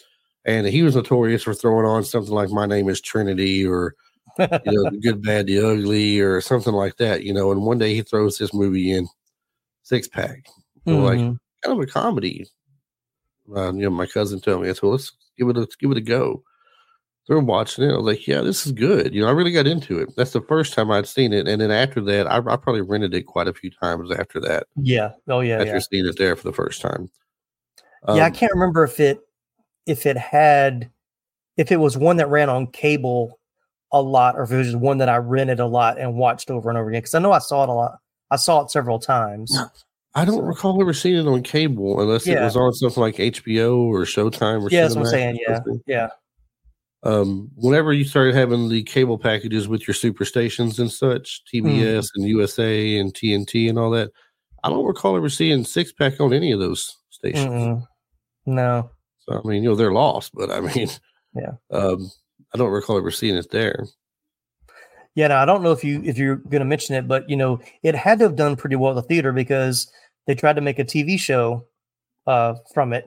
[0.47, 3.95] and he was notorious for throwing on something like "My Name Is Trinity" or
[4.39, 7.23] you know "The Good, Bad, the Ugly" or something like that.
[7.25, 9.07] You know, and one day he throws this movie in,
[9.83, 10.47] Six Pack,
[10.87, 12.47] we're like kind of a comedy.
[13.55, 15.77] Uh, you know, my cousin told me, I said, well, let's give it a let's
[15.77, 16.43] give it a go.
[17.29, 17.93] They're watching it.
[17.93, 19.13] I was like, yeah, this is good.
[19.13, 20.11] You know, I really got into it.
[20.17, 23.15] That's the first time I'd seen it, and then after that, I, I probably rented
[23.15, 24.67] it quite a few times after that.
[24.77, 25.11] yeah.
[25.29, 25.59] Oh yeah.
[25.59, 25.79] after Yeah.
[25.81, 27.11] seeing it there for the first time.
[28.09, 28.25] yeah.
[28.25, 29.21] I Um, can't remember if it
[29.87, 30.91] if it had
[31.57, 33.39] if it was one that ran on cable
[33.93, 36.51] a lot or if it was just one that I rented a lot and watched
[36.51, 37.01] over and over again.
[37.01, 37.99] Because I know I saw it a lot.
[38.31, 39.57] I saw it several times.
[40.15, 43.17] I don't so- recall ever seeing it on cable unless it was on something like
[43.17, 45.39] HBO or Showtime or Yeah, that's what I'm saying.
[45.47, 45.61] Yeah.
[45.87, 46.09] Yeah.
[47.03, 52.09] um, whenever you started having the cable packages with your super stations and such, TBS
[52.17, 54.11] and USA and TNT and all that,
[54.65, 57.47] I don't recall ever seeing six pack on any of those stations.
[57.47, 57.87] Mm-mm.
[58.47, 58.91] No.
[59.29, 60.89] So I mean, you know, they're lost, but I mean,
[61.35, 61.53] Yeah.
[61.71, 62.11] um,
[62.55, 63.87] I don't recall ever seeing it there.
[65.15, 67.37] Yeah, no, I don't know if you if you're going to mention it, but you
[67.37, 69.91] know, it had to have done pretty well at the theater because
[70.27, 71.67] they tried to make a TV show
[72.27, 73.07] uh, from it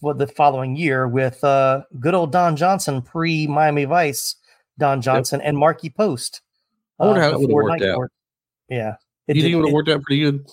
[0.00, 4.36] what the following year with uh, good old Don Johnson pre Miami Vice,
[4.78, 6.40] Don Johnson and Markie Post.
[6.98, 7.96] I wonder uh, how that would've worked Night out.
[7.96, 8.12] Court.
[8.70, 8.94] Yeah,
[9.28, 10.50] you think it would have worked out pretty good?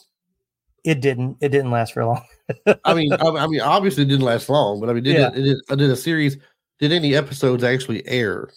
[0.89, 1.37] It didn't.
[1.39, 2.23] It didn't last for long.
[2.83, 5.27] I mean, I, I mean, obviously it didn't last long, but I mean, did Yeah.
[5.27, 5.77] it, did it?
[5.77, 6.35] Did a series?
[6.79, 8.49] Did any episodes actually air?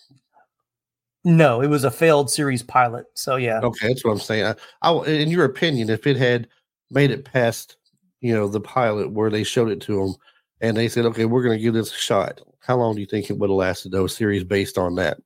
[1.24, 3.04] No, it was a failed series pilot.
[3.12, 4.46] So yeah, Okay, that's what I'm saying.
[4.80, 6.48] I, I, in your opinion, if it had
[6.90, 7.76] made it past,
[8.22, 10.14] you know, the pilot where they showed it to them,
[10.62, 13.06] and they said, "Okay, we're going to give this a shot," how long do you
[13.06, 13.92] think it would have lasted?
[13.92, 15.18] Those series based on that.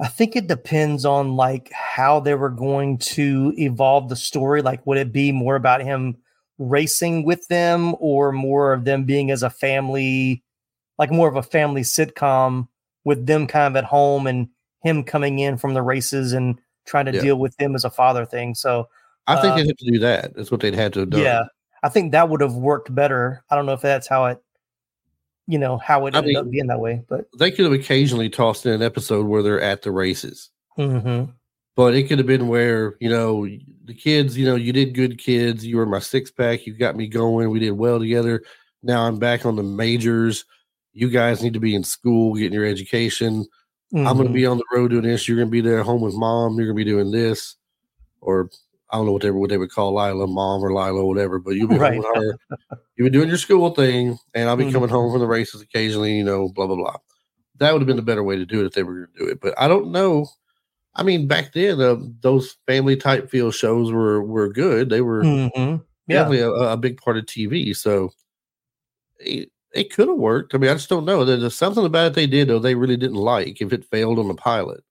[0.00, 4.60] I think it depends on like how they were going to evolve the story.
[4.60, 6.16] Like, would it be more about him
[6.58, 10.42] racing with them, or more of them being as a family,
[10.98, 12.68] like more of a family sitcom
[13.04, 14.48] with them kind of at home and
[14.82, 17.20] him coming in from the races and trying to Yeah.
[17.22, 18.54] deal with them as a father thing.
[18.54, 18.88] So
[19.26, 20.34] I think Uh, they'd have to do that.
[20.34, 21.22] That's what they'd had to have done.
[21.22, 21.42] yeah,
[21.82, 23.42] I think that would have worked better.
[23.50, 24.38] I don't know if that's how it,
[25.46, 28.30] you know, how it I ended up being that way, but they could have occasionally
[28.30, 30.50] tossed in an episode where they're at the races.
[30.78, 31.32] mhm.
[31.76, 33.46] But it could have been where, you know,
[33.84, 35.66] the kids, you know, you did good kids.
[35.66, 36.66] You were my six pack.
[36.66, 37.50] You got me going.
[37.50, 38.42] We did well together.
[38.82, 40.44] Now I'm back on the majors.
[40.92, 43.44] You guys need to be in school, getting your education.
[43.92, 45.28] I'm going to be on the road doing this.
[45.28, 46.56] You're going to be there at home with mom.
[46.56, 47.56] You're going to be doing this.
[48.20, 48.50] Or
[48.94, 51.40] I don't know what they, what they would call Lila, mom or Lila, whatever.
[51.40, 51.94] But you'll be Right.
[51.94, 52.58] home with her.
[52.94, 54.16] You'll be doing your school thing.
[54.34, 54.72] And I'll be Mhm.
[54.72, 56.96] coming home from the races occasionally, you know, blah, blah, blah.
[57.58, 59.24] That would have been the better way to do it if they were going to
[59.24, 59.40] do it.
[59.40, 60.28] But I don't know.
[60.94, 64.90] I mean, back then, uh, those family type feel shows were were good.
[64.90, 65.82] They were Mhm.
[66.06, 66.18] Yeah.
[66.18, 67.74] definitely a, a big part of TV.
[67.74, 68.10] So
[69.18, 70.54] it, it could have worked.
[70.54, 71.24] I mean, I just don't know.
[71.24, 74.28] There's something about it they did, though, they really didn't like if it failed on
[74.28, 74.84] the pilot.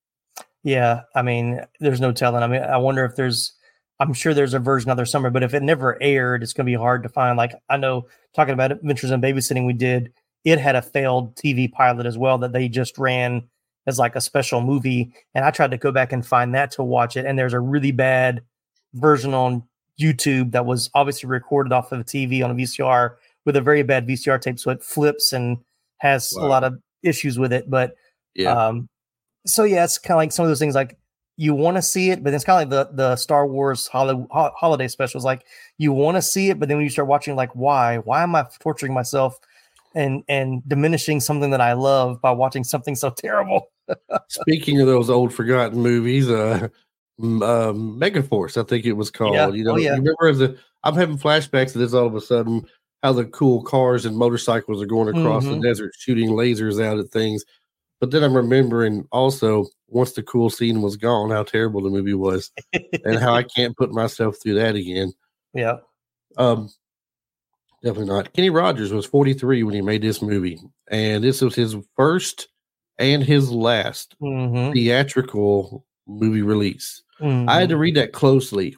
[0.63, 2.43] Yeah, I mean, there's no telling.
[2.43, 3.53] I mean, I wonder if there's.
[3.99, 6.65] I'm sure there's a version out there somewhere, but if it never aired, it's going
[6.65, 7.37] to be hard to find.
[7.37, 10.11] Like I know, talking about Adventures in Babysitting, we did.
[10.43, 13.43] It had a failed TV pilot as well that they just ran
[13.87, 16.83] as like a special movie, and I tried to go back and find that to
[16.83, 17.25] watch it.
[17.25, 18.41] And there's a really bad
[18.93, 19.63] version on
[19.99, 23.83] YouTube that was obviously recorded off of a TV on a VCR with a very
[23.83, 25.57] bad VCR tape, so it flips and
[25.99, 27.69] has a lot of issues with it.
[27.69, 27.95] But
[28.35, 28.51] Yeah.
[28.51, 28.89] um,
[29.45, 30.97] so yeah, it's kind of like some of those things like
[31.37, 34.25] you want to see it, but it's kind of like the the Star Wars holi-
[34.31, 35.25] ho- holiday specials.
[35.25, 35.45] Like
[35.77, 37.97] you want to see it, but then when you start watching, like why?
[37.97, 39.39] Why am I torturing myself
[39.95, 43.69] and and diminishing something that I love by watching something so terrible?
[44.29, 46.67] Speaking of those old forgotten movies, uh,
[47.19, 49.35] um, Megaforce, I think it was called.
[49.35, 49.49] Yeah.
[49.49, 49.95] You know, Oh, yeah.
[49.95, 52.65] you remember a, I'm having flashbacks of this all of a sudden,
[53.01, 55.61] how the cool cars and motorcycles are going across Mhm.
[55.61, 57.43] the desert shooting lasers out at things.
[58.03, 62.13] But then I'm remembering also once the cool scene was gone, how terrible the movie
[62.13, 62.51] was
[63.05, 65.13] and how I can't put myself through that again.
[65.53, 65.77] yeah.
[66.37, 66.69] Um,
[67.81, 68.33] definitely not.
[68.33, 72.49] Kenny Rogers was 43 when he made this movie, and this was his first
[72.99, 77.03] and his last hmm theatrical movie release.
[77.21, 77.47] I Mm-hmm.
[77.61, 78.75] had to read that closely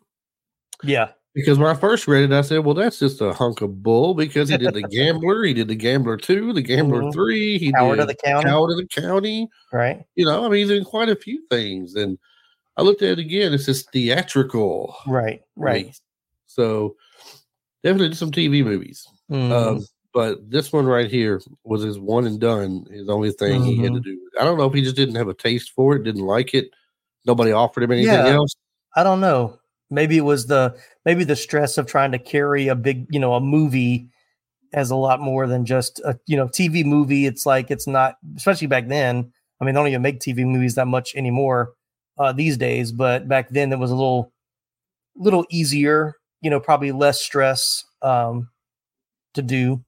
[0.83, 1.13] Yeah.
[1.35, 4.15] Because when I first read it, I said, "Well, that's just a hunk of bull."
[4.15, 7.13] Because he did the Gambler, he did the Gambler Two, the Gambler Mhm.
[7.13, 8.49] Three, he Howard did of the County.
[8.49, 9.47] Coward of the County.
[9.71, 10.03] Right.
[10.15, 12.17] You know, I mean, he's in quite a few things, and
[12.77, 13.53] I looked at it again.
[13.53, 15.41] It's just theatrical, Right.
[15.55, 15.95] Right.
[16.47, 16.95] So
[17.83, 19.07] definitely did some TV movies.
[19.31, 19.51] Mhm.
[19.51, 23.75] Um, but this one right here was his one and done, his only thing he
[23.77, 24.03] had to Mhm.
[24.03, 24.19] do.
[24.39, 26.69] I don't know if he just didn't have a taste for it, didn't like it.
[27.25, 28.27] Nobody offered him anything Yeah.
[28.35, 28.55] else.
[28.95, 29.59] I don't know.
[29.89, 33.33] Maybe it was the maybe the stress of trying to carry a big, you know,
[33.35, 34.09] a movie
[34.73, 37.25] as a lot more than just a you know TV movie.
[37.25, 39.31] It's like it's not, especially back then.
[39.61, 41.73] I mean, they don't even make TV movies that much anymore
[42.17, 42.91] uh, these days.
[42.91, 44.33] But back then, it was a little,
[45.15, 46.15] little easier.
[46.41, 48.49] You know, probably less stress um,
[49.33, 49.83] to do.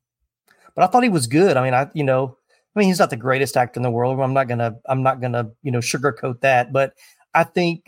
[0.75, 1.57] But I thought he was good.
[1.57, 2.38] I mean, I you know,
[2.75, 4.19] I mean, he's not the greatest actor in the world.
[4.19, 6.71] I'm not gonna, I'm not gonna, you know, sugarcoat that.
[6.71, 6.93] But
[7.33, 7.83] I think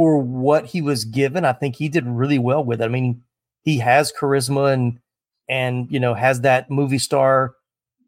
[0.00, 2.86] for what he was given, I think he did really well with it.
[2.86, 3.22] I mean,
[3.60, 4.98] he has charisma and
[5.46, 7.54] and you know has that movie star,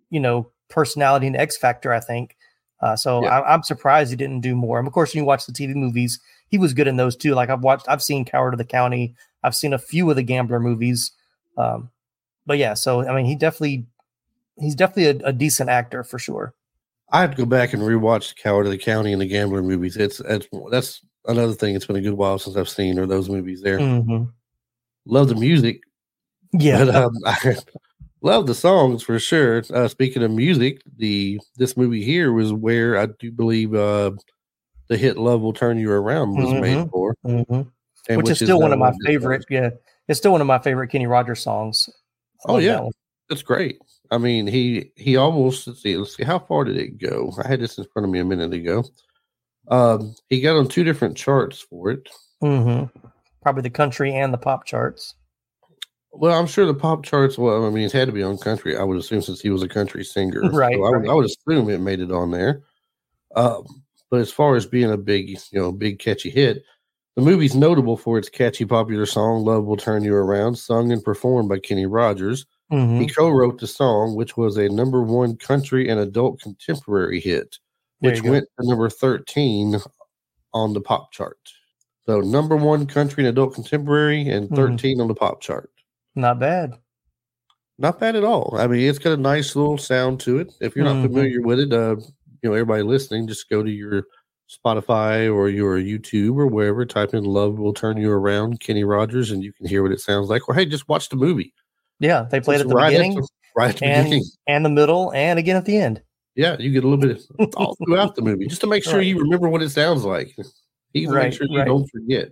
[0.09, 1.93] you know, personality and X factor.
[1.93, 2.35] I think.
[2.81, 3.41] Uh, so Yeah.
[3.41, 4.79] I, I'm surprised he didn't do more.
[4.79, 7.35] And of course, when you watch the TV movies, he was good in those too.
[7.35, 9.15] Like I've watched, I've seen Coward of the County.
[9.43, 11.11] I've seen a few of the Gambler movies.
[11.59, 11.91] Um,
[12.47, 13.85] but yeah, so I mean, he definitely,
[14.59, 16.55] he's definitely a, a decent actor for sure.
[17.11, 19.99] I have to go back and rewatch Coward of the County and the Gambler movies.
[19.99, 21.75] It's that's that's another thing.
[21.75, 23.63] It's been a good while since I've seen or those movies.
[23.63, 24.33] There, Mhm.
[25.07, 25.81] love the music,
[26.53, 27.57] Yeah, but um, I
[28.21, 29.63] love the songs for sure.
[29.73, 34.13] Uh, speaking of music, the this movie here was where I do believe uh,
[34.89, 36.91] the hit "Love Will Turn You Around" was made Mhm.
[36.91, 37.71] for, Mhm.
[38.09, 39.45] and which, is is still one uh, of my favorite.
[39.49, 39.71] Yeah,
[40.09, 41.89] it's still one of my favorite Kenny Rogers songs.
[42.47, 42.77] I Oh, yeah.
[42.77, 42.93] that.
[43.29, 43.79] That's great.
[44.11, 47.33] I mean, he he almost let's see, let's see how far did it go?
[47.43, 48.85] I had this in front of me a minute ago.
[49.69, 52.09] Um, he got on two different charts for it.
[52.43, 52.91] Mhm.
[53.43, 55.15] Probably the country and the pop charts.
[56.13, 57.39] Well, I'm sure the pop charts.
[57.39, 58.77] Well, I mean, it had to be on country.
[58.77, 61.09] I would assume since he was a country singer, Right, So I, would, right.
[61.09, 62.63] I would assume it made it on there.
[63.35, 63.65] Um,
[64.11, 66.63] but as far as being a big, you know, big catchy hit,
[67.17, 71.03] the movie's notable for its catchy, popular song "Love Will Turn You Around," sung and
[71.03, 72.45] performed by Kenny Rogers.
[72.71, 73.01] Mhm.
[73.01, 77.59] He co-wrote the song, which was a number one country and adult contemporary hit,
[78.03, 79.77] which went to number thirteen
[80.55, 81.39] on the pop chart.
[82.05, 84.57] So number one country and adult contemporary, and Mhm.
[84.57, 85.71] 13 on the pop chart.
[86.15, 86.73] Not bad.
[87.79, 88.55] Not bad at all.
[88.59, 90.53] I mean, it's got a nice little sound to it.
[90.61, 91.97] If you're not familiar with it, uh,
[92.43, 94.05] you know, everybody listening, just go to your
[94.51, 99.31] Spotify or your YouTube or wherever, type in "Love Will Turn You Around" Kenny Rogers,
[99.31, 100.49] and you can hear what it sounds like.
[100.49, 101.55] Or hey, just watch the movie.
[102.01, 104.25] Yeah, they played at the right beginning the, right at the and beginning.
[104.49, 106.03] and the middle and again at the end.
[106.35, 107.23] Yeah, you get a little bit
[107.57, 109.07] all throughout the movie, just to make sure Right.
[109.07, 110.35] you remember what it sounds like.
[110.95, 111.67] He Right, make sure you right.
[111.67, 112.31] don't forget.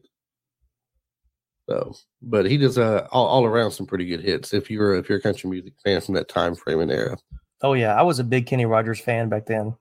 [1.68, 4.52] So, but he does uh, all, all around some pretty good hits.
[4.52, 7.16] If you're if you're a country music fan from that time frame and era,
[7.62, 9.74] Oh yeah, I was a big Kenny Rogers fan back then.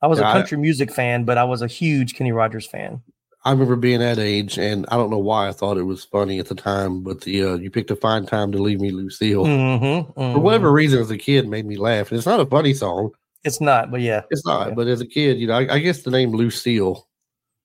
[0.00, 2.66] I was Yeah, a I- country music fan, but I was a huge Kenny Rogers
[2.66, 3.02] fan.
[3.46, 6.38] I remember being that age, and I don't know why I thought it was funny
[6.38, 9.44] at the time, but the uh, you picked a fine time to leave me, Lucille.
[9.44, 12.10] Mm-hmm, For whatever reason, as a kid, made me laugh.
[12.10, 13.10] And it's not a funny song.
[13.44, 14.22] It's not, but yeah.
[14.30, 14.68] It's not.
[14.68, 14.74] Yeah.
[14.74, 17.06] But as a kid, you know, I, I guess the name Lucille.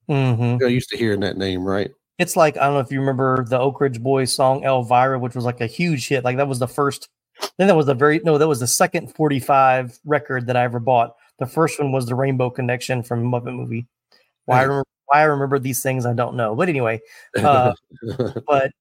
[0.07, 1.91] hmm I used to hearing that name, right?
[2.17, 5.35] It's like I don't know if you remember the Oak Ridge Boys song Elvira, which
[5.35, 6.25] was like a huge hit.
[6.25, 7.07] Like that was the first.
[7.57, 10.81] Then that was the very no, that was the second forty-five record that I ever
[10.81, 11.15] bought.
[11.39, 13.87] The first one was the Rainbow Connection from Muppet Movie.
[14.45, 16.55] Why I remember, why I remember these things, I don't know.
[16.55, 16.99] But anyway,
[17.41, 17.71] uh,
[18.45, 18.71] but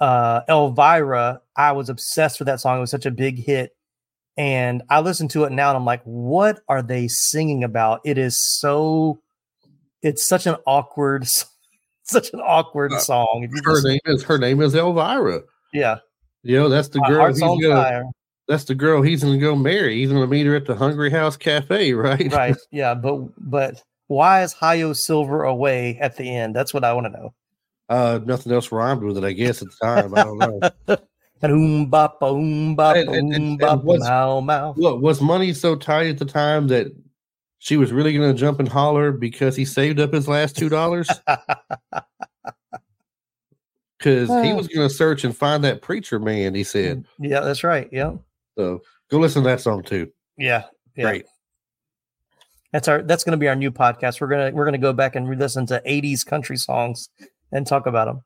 [0.00, 2.78] uh Elvira, I was obsessed with that song.
[2.78, 3.70] It was such a big hit.
[4.36, 8.00] And I listen to it now and I'm like, what are they singing about?
[8.04, 9.20] It is so
[10.02, 11.26] it's such an awkward
[12.04, 13.48] such an awkward Uh, song.
[13.64, 15.42] Her just- name is her name is Elvira.
[15.72, 15.98] yeah.
[16.42, 17.26] You know, that's the My girl.
[17.28, 18.04] He's gonna, fire.
[18.48, 19.96] that's the girl he's gonna go marry.
[19.96, 22.32] He's gonna meet her at the Hungry House Cafe, right?
[22.32, 22.56] Right.
[22.70, 22.94] Yeah.
[22.94, 26.56] But but why is Hayo Silver away at the end?
[26.56, 27.34] That's what I want to know.
[27.90, 30.14] Uh, nothing else rhymed with it, I guess, at the time.
[30.14, 30.96] I don't know.
[31.42, 32.36] And oom bop bop
[32.76, 34.74] bop what's- mow mow.
[34.76, 36.88] Look, was money so tight at the time that
[37.58, 40.68] she was really going to jump and holler because he saved up his last two
[40.68, 41.08] dollars.
[43.98, 44.54] Because he ah.
[44.54, 46.54] was going to search and find that preacher man.
[46.54, 47.86] He said, mm, yeah, that's right.
[47.92, 48.14] Yeah.
[48.56, 50.10] So go listen to that song too.
[50.38, 50.64] Yeah.
[50.96, 51.04] yeah.
[51.04, 51.26] Great.
[52.72, 54.20] That's our that's going to be our new podcast.
[54.20, 57.10] We're gonna we're gonna go back and re-listen to '80s country songs
[57.52, 58.22] and talk about them.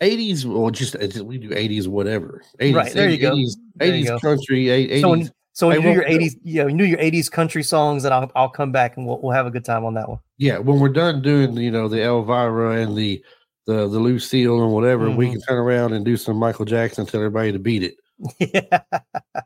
[0.00, 2.42] 80s, or just we do 80s, whatever.
[2.60, 3.32] 80s, Right, there you go.
[3.34, 4.18] 80s, There you 80s go.
[4.20, 5.00] country, 80s.
[5.00, 8.04] So when, so when you do your '80s, yeah, you do your '80s country songs,
[8.04, 10.20] and I'll I'll come back and we'll we'll have a good time on that one.
[10.38, 13.20] yeah, when we're done doing, you know, the Elvira and the
[13.66, 15.32] the the Lucille and whatever, we Mhm.
[15.32, 17.96] can turn around and do some Michael Jackson, tell everybody to beat it.
[18.38, 18.80] yeah.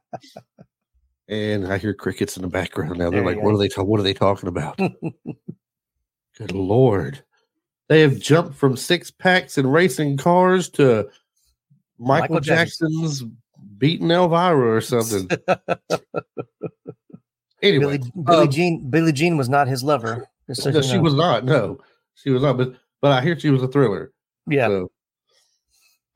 [1.28, 3.08] And I hear crickets in the background now.
[3.08, 3.54] They're There like, "What go.
[3.56, 3.68] are they?
[3.68, 4.76] Ta- what are they talking about?"
[6.36, 7.22] Good lord!
[7.92, 11.10] They have jumped from six packs and racing cars to
[11.98, 12.88] Michael, Michael Jackson.
[12.90, 13.22] Jackson's
[13.76, 15.28] beating Elvira or something.
[17.62, 20.26] Anyway, Billy, Billy um, Jean Billie Jean was not his lover.
[20.52, 21.02] so no, she know.
[21.02, 21.44] was not.
[21.44, 21.78] No,
[22.14, 22.56] she was not.
[22.56, 24.12] But but I hear she was a thriller.
[24.48, 24.90] Yeah, So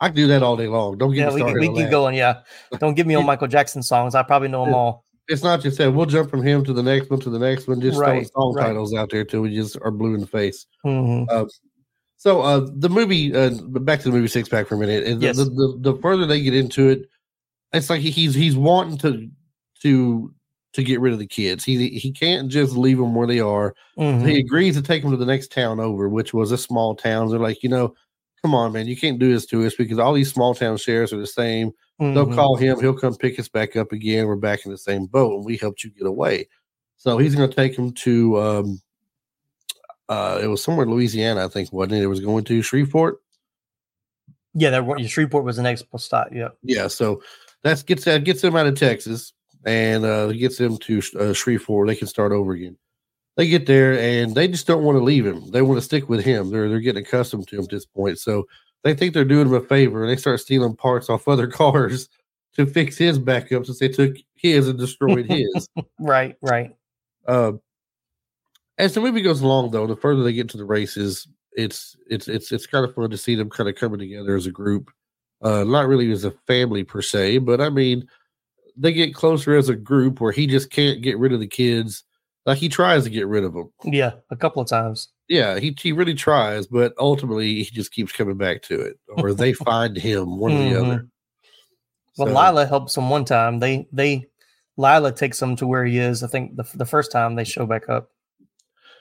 [0.01, 0.99] I can do that all day long.
[0.99, 1.31] Don't get yeah.
[1.31, 1.61] me started.
[1.61, 2.17] we on keep going.
[2.17, 2.41] Yeah,
[2.81, 4.17] don't get me on Michael Jackson songs.
[4.17, 5.05] I probably know them all.
[5.29, 5.93] It's not just that.
[5.93, 7.81] We'll jump from him to the next one to the next one.
[7.81, 8.67] Just Right, throwing song right.
[8.67, 10.67] titles out there till we just are blue in the face.
[10.83, 11.25] hmm
[12.17, 13.51] So uh the movie, uh,
[13.81, 15.05] back to the movie Six Pack for a minute.
[15.05, 15.37] and the- Yes.
[15.37, 17.09] The, the, the further they get into it,
[17.73, 19.29] it's like he's he's wanting to
[19.83, 20.33] to
[20.73, 21.65] to get rid of the kids.
[21.65, 23.75] He he can't just leave them where they are.
[23.97, 26.95] hmm He agrees to take them to the next town over, which was a small
[26.95, 27.29] town.
[27.31, 27.95] They're like, you know,
[28.43, 31.13] come on, man, you can't do this to us because all these small town sheriffs
[31.13, 31.71] are the same.
[31.99, 32.35] They'll Mhm.
[32.35, 32.79] call him.
[32.81, 34.27] He'll come pick us back up again.
[34.27, 36.49] We're back in the same boat, and we helped you get away.
[36.99, 38.39] So he's going to take him to.
[38.41, 38.81] Um,
[40.09, 42.03] uh, it was somewhere in Louisiana, I think, wasn't it?
[42.03, 43.21] It was going to Shreveport.
[44.55, 46.29] Yeah, that Shreveport was the next stop.
[46.33, 46.49] Yeah.
[46.63, 47.23] Yeah, so
[47.63, 49.33] that's gets that gets them out of Texas
[49.65, 51.89] and uh, gets them to uh, Shreveport.
[51.89, 52.77] They can start over again.
[53.37, 55.51] They get there and they just don't want to leave him.
[55.51, 56.51] They want to stick with him.
[56.51, 58.19] They're they're getting accustomed to him at this point.
[58.19, 58.47] So
[58.83, 62.09] they think they're doing him a favor and they start stealing parts off other cars
[62.55, 65.69] to fix his backup since they took his and destroyed his.
[65.99, 66.37] Right.
[66.41, 66.77] Right.
[67.27, 67.53] Uh,
[68.79, 72.29] as the movie goes along, though, the further they get to the races, it's it's
[72.29, 74.91] it's it's kind of fun to see them kind of coming together as a group.
[75.43, 78.07] Uh, not really as a family per se, but I mean,
[78.77, 82.05] they get closer as a group where he just can't get rid of the kids.
[82.47, 83.73] Like he tries to get rid of them.
[83.85, 85.09] Yeah, a couple of times.
[85.29, 89.33] Yeah, he he really tries, but ultimately he just keeps coming back to it, or
[89.35, 90.97] they find him, one or the other.
[90.99, 91.07] Mm-hmm.
[92.19, 93.59] Well, So- Lila helps him one time.
[93.59, 94.27] They they
[94.77, 96.23] Lila takes him to where he is.
[96.23, 98.11] I think the the first time they show back up.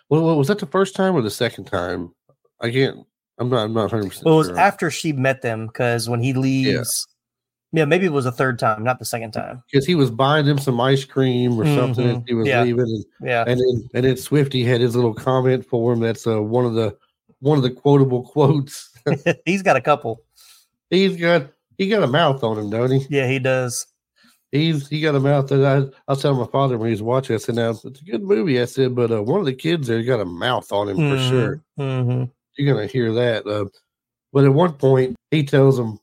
[0.09, 2.13] Well, was that the first time or the second time?
[2.61, 2.99] I can't.
[3.37, 3.63] I'm not.
[3.65, 4.09] I'm not 100.
[4.09, 4.57] percent Well, it was sure.
[4.59, 7.07] after she met them because when he leaves,
[7.73, 7.83] yeah.
[7.85, 9.61] maybe it was the third time, not the second time.
[9.71, 12.27] because he was buying them some ice cream or something as Mhm.
[12.29, 12.63] he was Yeah.
[12.63, 15.99] leaving, and, Yeah, and then and then Swifty had his little comment for him.
[15.99, 16.95] That's uh, one of the
[17.39, 18.89] one of the quotable quotes.
[19.45, 20.21] he's got a couple.
[20.89, 23.05] He's got he got a mouth on him, don't he?
[23.09, 23.85] Yeah, he does.
[24.55, 27.01] He's he got a mouth that I I was telling my father when he was
[27.01, 27.35] watching.
[27.35, 29.87] I said, "Now it's a good movie." I said, "But uh, one of the kids
[29.87, 32.23] there got a mouth on him for sure." hmm
[32.57, 33.45] You're gonna hear that.
[33.45, 33.65] Uh,
[34.31, 35.99] but at one point, he tells him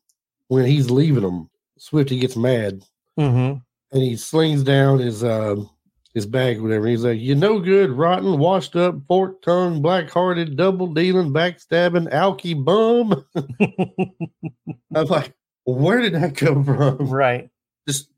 [0.49, 2.83] when he's leaving him, Swifty gets mad
[3.17, 3.55] hmm
[3.93, 5.69] and he slings down his um
[6.15, 6.87] his bag, or whatever.
[6.88, 12.12] He's like, "You no good, rotten, washed up, fork tongue, black hearted, double dealing, backstabbing,
[12.12, 13.25] alky bum."
[14.95, 15.33] I'm like,
[15.65, 17.49] "Where did that come from?" right.
[17.88, 18.12] Just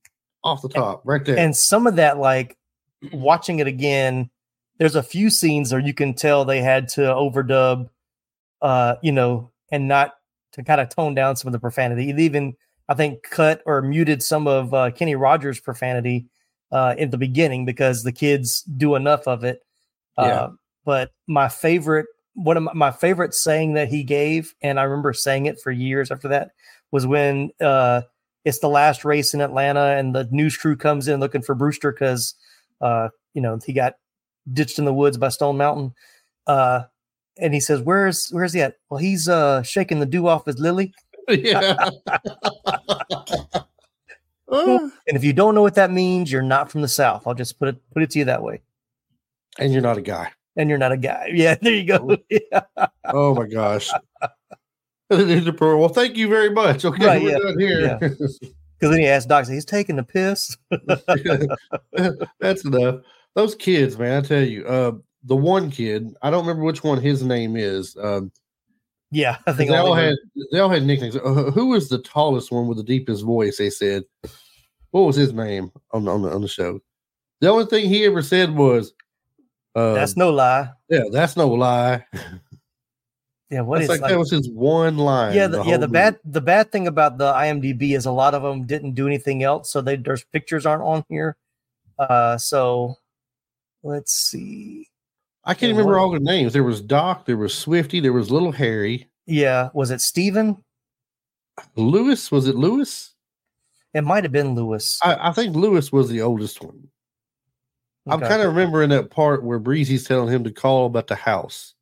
[0.44, 1.38] off the top, right there.
[1.38, 2.56] And some of that, like
[3.12, 4.30] watching it again,
[4.78, 7.88] there's a few scenes where you can tell they had to overdub,
[8.62, 10.12] uh, you know, and not
[10.52, 12.10] to kind of tone down some of the profanity.
[12.10, 12.54] It even,
[12.88, 16.26] I think, cut or muted some of uh, Kenny Rogers' profanity
[16.70, 19.62] uh, in the beginning because the kids do enough of it.
[20.18, 20.48] Uh, Yeah.
[20.84, 25.12] But my favorite, one of my, my favorite saying that he gave, and I remember
[25.12, 26.50] saying it for years after that,
[26.90, 28.02] was when uh,
[28.44, 31.92] it's the last race in Atlanta, and the news crew comes in looking for Brewster
[31.92, 32.34] because,
[32.80, 33.94] uh, you know, he got
[34.52, 35.94] ditched in the woods by Stone Mountain.
[36.46, 36.82] Uh,
[37.38, 40.58] and he says, "Where's where's he at?" Well, he's uh shaking the dew off his
[40.58, 40.92] lily.
[41.28, 41.88] yeah.
[44.46, 44.78] Uh,
[45.08, 47.26] And if you don't know what that means, you're not from the South.
[47.26, 48.60] I'll just put it put it to you that way.
[49.58, 50.30] and you're not a guy.
[50.56, 51.30] And you're not a guy.
[51.34, 52.16] Yeah, there you go.
[52.30, 52.60] Yeah.
[53.06, 53.90] Oh my gosh.
[55.60, 56.84] well, thank you very much.
[56.84, 57.98] Okay, Right, we're yeah, done here.
[57.98, 58.38] Because
[58.80, 60.56] then he asked Doc, he's taking the piss.
[62.40, 63.00] That's enough.
[63.34, 64.92] Those kids, man, I tell you, uh,
[65.24, 67.96] the one kid, I don't remember which one his name is.
[68.00, 68.30] Um,
[69.10, 70.14] Yeah, I think they all had
[70.52, 71.16] they all had nicknames.
[71.16, 73.58] Uh, who was the tallest one with the deepest voice?
[73.58, 74.04] They said.
[74.90, 76.78] What was his name on on the, on the show?
[77.40, 78.92] The only thing he ever said was,
[79.74, 80.70] Uh, That's no lie.
[80.88, 82.04] yeah, that's no lie.
[83.50, 85.34] Yeah, what That's is like, like, that was his one line.
[85.34, 85.76] yeah, the, yeah.
[85.76, 85.92] The movie.
[85.92, 89.42] bad the bad thing about the IMDb is a lot of them didn't do anything
[89.42, 91.36] else, so they their pictures aren't on here.
[91.98, 92.96] Uh, so
[93.82, 94.88] let's see.
[95.44, 96.54] I can't Yeah, remember all the names.
[96.54, 99.08] There was Doc, there was Swifty, there was Little Harry.
[99.26, 100.56] Yeah, was it Steven?
[101.76, 103.14] Lewis, was it Lewis?
[103.92, 104.98] It might have been Lewis.
[105.04, 106.88] I, I think Lewis was the oldest one.
[108.06, 111.74] I'm kind of remembering that part where Breezy's telling him to call about the house.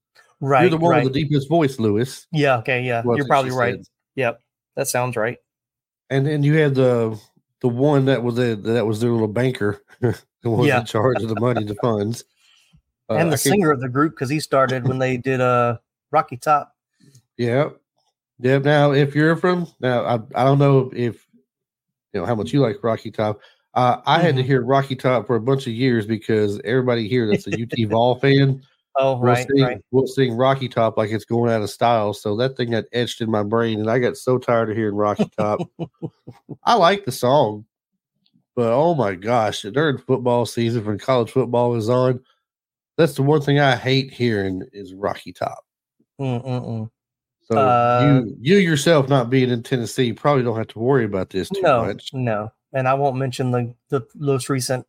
[0.43, 0.61] Right.
[0.63, 1.05] You're the one right.
[1.05, 2.27] with the deepest voice, Lewis.
[2.33, 2.59] yeah.
[2.59, 2.83] Okay.
[2.83, 3.01] Yeah.
[3.03, 3.77] was You're probably right.
[3.77, 3.85] said.
[4.17, 4.41] Yep.
[4.77, 5.39] That sounds right.
[6.11, 7.19] And then you had the
[7.61, 10.81] the one that was a, that was their little banker, the one Yeah.
[10.81, 12.25] in charge of the money, the funds,
[13.11, 15.77] Uh, and the singer of the group because he started when they did uh
[16.13, 16.73] Rocky Top.
[17.37, 17.71] Yeah,
[18.39, 18.59] yeah.
[18.59, 21.27] Now, if you're from now, I I don't know if
[22.13, 23.41] you know how much you like Rocky Top.
[23.75, 24.47] Uh, I had to Mhm.
[24.47, 28.15] hear Rocky Top for a bunch of years because everybody here that's a UT Vol
[28.17, 28.63] fan
[28.97, 29.81] Oh, will right, sing right.
[29.91, 32.13] will sing Rocky Top like it's going out of style.
[32.13, 34.95] So that thing got etched in my brain, and I got so tired of hearing
[34.95, 35.61] Rocky Top.
[36.65, 37.65] I like the song,
[38.55, 42.21] but oh my gosh, during football season when college football is on,
[42.99, 45.65] that's the one thing I hate hearing is Rocky Top.
[46.21, 46.91] Mm-mm-mm.
[47.45, 51.31] So Uh, you you yourself not being in Tennessee probably don't have to worry about
[51.31, 52.13] this too No, much.
[52.13, 54.87] no, and I won't mention the the most recent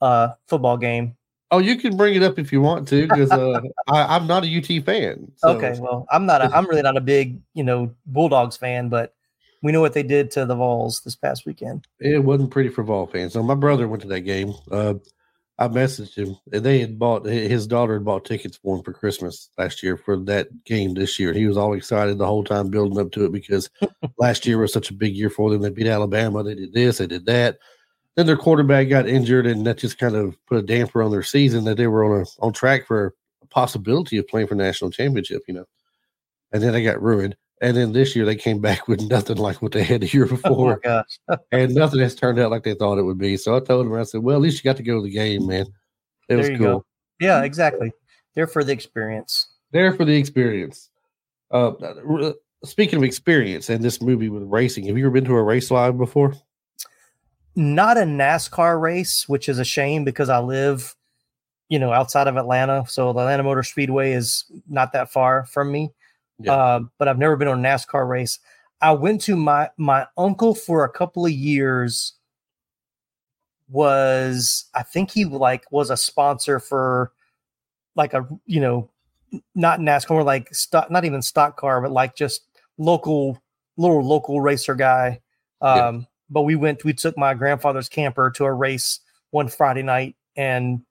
[0.00, 1.14] uh football game.
[1.50, 4.44] Oh, you can bring it up if you want to because uh, I, I'm not
[4.44, 5.32] a UT fan.
[5.36, 6.42] So okay, well, I'm not.
[6.42, 9.14] A, I'm really not a big you know Bulldogs fan, but
[9.62, 11.86] we know what they did to the Vols this past weekend.
[12.00, 13.32] it wasn't pretty for Vol fans.
[13.32, 14.52] So my brother went to that game.
[14.70, 14.94] Uh,
[15.60, 18.92] I messaged him, and they had bought his daughter had bought tickets for him for
[18.92, 21.32] Christmas last year for that game this year.
[21.32, 23.68] He was all excited the whole time building up to it because
[24.18, 25.62] last year was such a big year for them.
[25.62, 26.44] They beat Alabama.
[26.44, 26.98] They did this.
[26.98, 27.58] They did that.
[28.18, 31.22] Then their quarterback got injured, and that just kind of put a damper on their
[31.22, 31.62] season.
[31.62, 33.14] That they were on a on track for
[33.44, 35.42] a possibility of playing for national championship.
[35.46, 35.64] You know,
[36.50, 37.36] and then they got ruined.
[37.62, 40.24] And then this year they came back with nothing like what they had the year
[40.26, 41.20] Oh my before gosh!
[41.52, 43.36] and nothing has turned out like they thought it would be.
[43.36, 45.12] So I told them, I said, "Well, at least you got to go to the
[45.12, 45.66] game, man.
[46.28, 46.78] It was There you cool.
[46.80, 46.84] go.
[47.20, 47.92] Yeah, exactly.
[48.34, 49.46] They're for the experience.
[49.70, 50.90] There for the experience."
[51.52, 51.70] Uh,
[52.64, 55.70] speaking of experience and this movie with racing, have you ever been to a race
[55.70, 56.34] live before?
[57.58, 60.94] Not a NASCAR race, which is a shame because I live,
[61.68, 65.72] you know, outside of Atlanta, so the Atlanta Motor Speedway is not that far from
[65.72, 65.90] me.
[66.38, 66.52] Yeah.
[66.52, 68.38] Uh, but I've never been on a NASCAR race.
[68.80, 72.12] I went to my my uncle for a couple of years.
[73.68, 77.10] Was I think he like was a sponsor for
[77.96, 78.88] like a you know
[79.56, 82.42] not NASCAR more like stock not even stock car but like just
[82.78, 83.42] local
[83.76, 85.20] little local racer guy.
[85.60, 86.02] Yeah.
[86.30, 89.00] But we went we took my grandfather's camper to a race
[89.30, 90.82] one Friday night and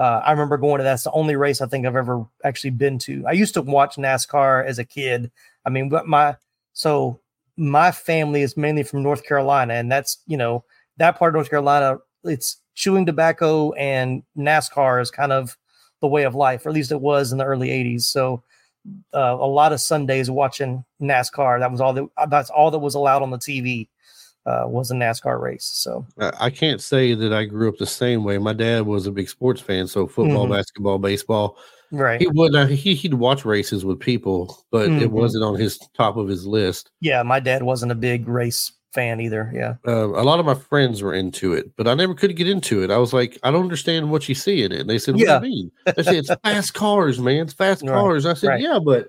[0.00, 2.98] uh, I remember going to that's the only race I think I've ever actually been
[3.00, 3.22] to.
[3.28, 5.30] I used to watch NASCAR as a kid.
[5.66, 6.36] I mean, but my
[6.72, 7.20] so
[7.58, 10.64] my family is mainly from North Carolina, and that's you know
[10.96, 11.98] that part of North Carolina.
[12.24, 15.58] It's chewing tobacco and NASCAR is kind of
[16.00, 18.04] the way of life, or at least it was in the early '80s.
[18.04, 18.42] So
[19.12, 21.60] uh, a lot of Sundays watching NASCAR.
[21.60, 22.08] That was all that.
[22.30, 23.88] That's all that was allowed on the TV
[24.46, 25.64] uh, was a NASCAR race.
[25.72, 28.38] So I can't say that I grew up the same way.
[28.38, 30.52] My dad was a big sports fan, so football, Mhm.
[30.56, 31.56] basketball, baseball.
[31.92, 32.70] right, He would not.
[32.70, 35.10] He, he'd watch races with people, but it Mhm.
[35.10, 36.90] wasn't on his top of his list.
[37.00, 37.22] yeah.
[37.22, 39.52] My dad wasn't a big race fan either.
[39.54, 39.74] Yeah.
[39.86, 42.82] uh, a lot of my friends were into it, but I never could get into
[42.82, 42.90] it.
[42.90, 44.80] I was like, I don't understand what you see in it.
[44.80, 45.38] And they said, What Yeah.
[45.38, 45.70] do you mean?
[45.96, 47.42] They said, It's fast cars, man.
[47.42, 48.24] It's fast Right, cars.
[48.26, 48.60] I said, right.
[48.60, 49.08] Yeah, but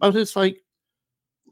[0.00, 0.58] I was just like,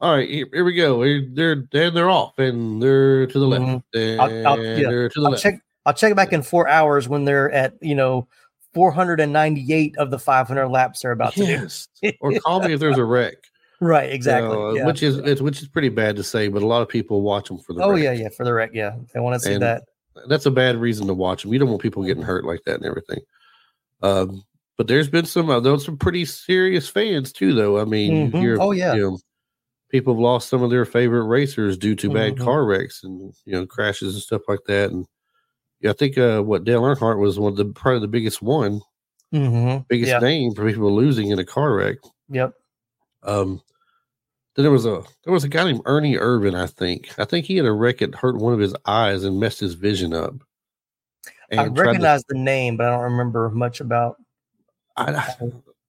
[0.00, 1.00] All right, here, here we go.
[1.34, 3.64] They're they're they're, off and they're to the left.
[3.64, 3.82] Mhm.
[3.94, 5.42] And I'll- I'll- yeah, they're to the I'll left.
[5.42, 5.60] check.
[5.86, 8.26] I'll check back in four hours when they're at you know
[8.74, 11.88] 498 of the 500 laps they're about to yes.
[12.20, 13.34] or call me if there's a wreck.
[13.82, 14.12] Right.
[14.12, 14.54] Exactly.
[14.54, 14.84] Uh, yeah.
[14.84, 17.48] Which is it's, which is pretty bad to say, but a lot of people watch
[17.48, 18.02] them for the oh wreck.
[18.02, 18.28] yeah, yeah.
[18.28, 18.72] For the wreck.
[18.74, 18.94] Yeah.
[19.14, 19.84] They want to see And that.
[20.28, 21.52] that's a bad reason to watch them.
[21.54, 23.20] You don't want people getting hurt like that and everything.
[24.02, 24.42] Um,
[24.76, 27.80] but there's been some uh, those some pretty serious fans too, though.
[27.80, 28.38] I mean, Mhm.
[28.38, 28.92] hear, Oh, yeah.
[28.92, 29.18] you know,
[29.90, 32.44] people have lost some of their favorite racers due to bad Mhm.
[32.44, 34.90] car wrecks and you know crashes and stuff like that.
[34.90, 35.06] And
[35.80, 38.80] yeah, I think uh, what Dale Earnhardt was one of the probably the biggest one,
[39.34, 39.82] Mm-hmm.
[39.88, 41.96] biggest name for people losing in a car wreck.
[42.30, 42.52] Yep.
[43.22, 43.60] Um,
[44.56, 47.10] then there was a there was a guy named Ernie Irvan, I think.
[47.18, 49.74] I think he had a wreck that hurt one of his eyes and messed his
[49.74, 50.34] vision up.
[51.52, 54.16] I tried to- recognize the name, but I don't remember much about.
[54.96, 55.24] I,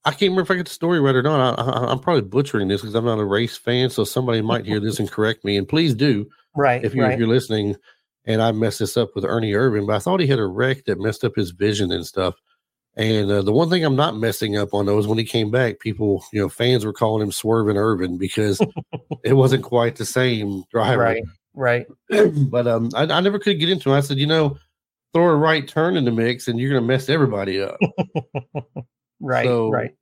[0.03, 1.59] I can't remember if I get the story right or not.
[1.59, 4.65] I, I, I'm probably butchering this because I'm not a race fan, so somebody might
[4.65, 5.57] hear this and correct me.
[5.57, 6.83] And please do Right.
[6.83, 7.13] if you're right.
[7.13, 7.75] if you're listening.
[8.25, 10.85] And I messed this up with Ernie Irvan, but I thought he had a wreck
[10.85, 12.35] that messed up his vision and stuff.
[12.95, 15.49] And uh, the one thing I'm not messing up on though is when he came
[15.49, 18.61] back, people, you know, fans were calling him Swerving Irvan because
[19.23, 21.01] it wasn't quite the same driver.
[21.01, 21.23] Right.
[21.53, 21.87] Right.
[22.49, 23.97] but um, I, I never could get into it.
[23.97, 24.57] I said, you know,
[25.13, 27.77] throw a right turn in the mix and you're going to mess everybody up.
[29.21, 29.45] right.
[29.45, 29.95] So- right.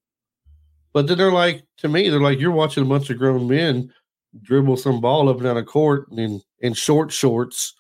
[0.92, 3.94] But then they're like, to me, they're like, you're watching a bunch of grown men
[4.42, 7.76] dribble some ball up and down a court in in short shorts,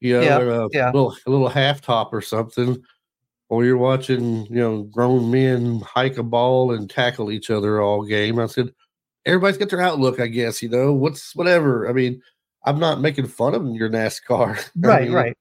[0.00, 0.86] you know, Yeah, a yeah.
[0.90, 2.82] little a little half top or something,
[3.48, 8.02] or you're watching, you know, grown men hike a ball and tackle each other all
[8.04, 8.40] game.
[8.40, 8.72] I said,
[9.24, 10.60] everybody's got their outlook, I guess.
[10.62, 11.88] You know, what's whatever.
[11.88, 12.20] I mean,
[12.64, 15.02] I'm not making fun of your NASCAR, I Right.
[15.04, 15.36] mean, right.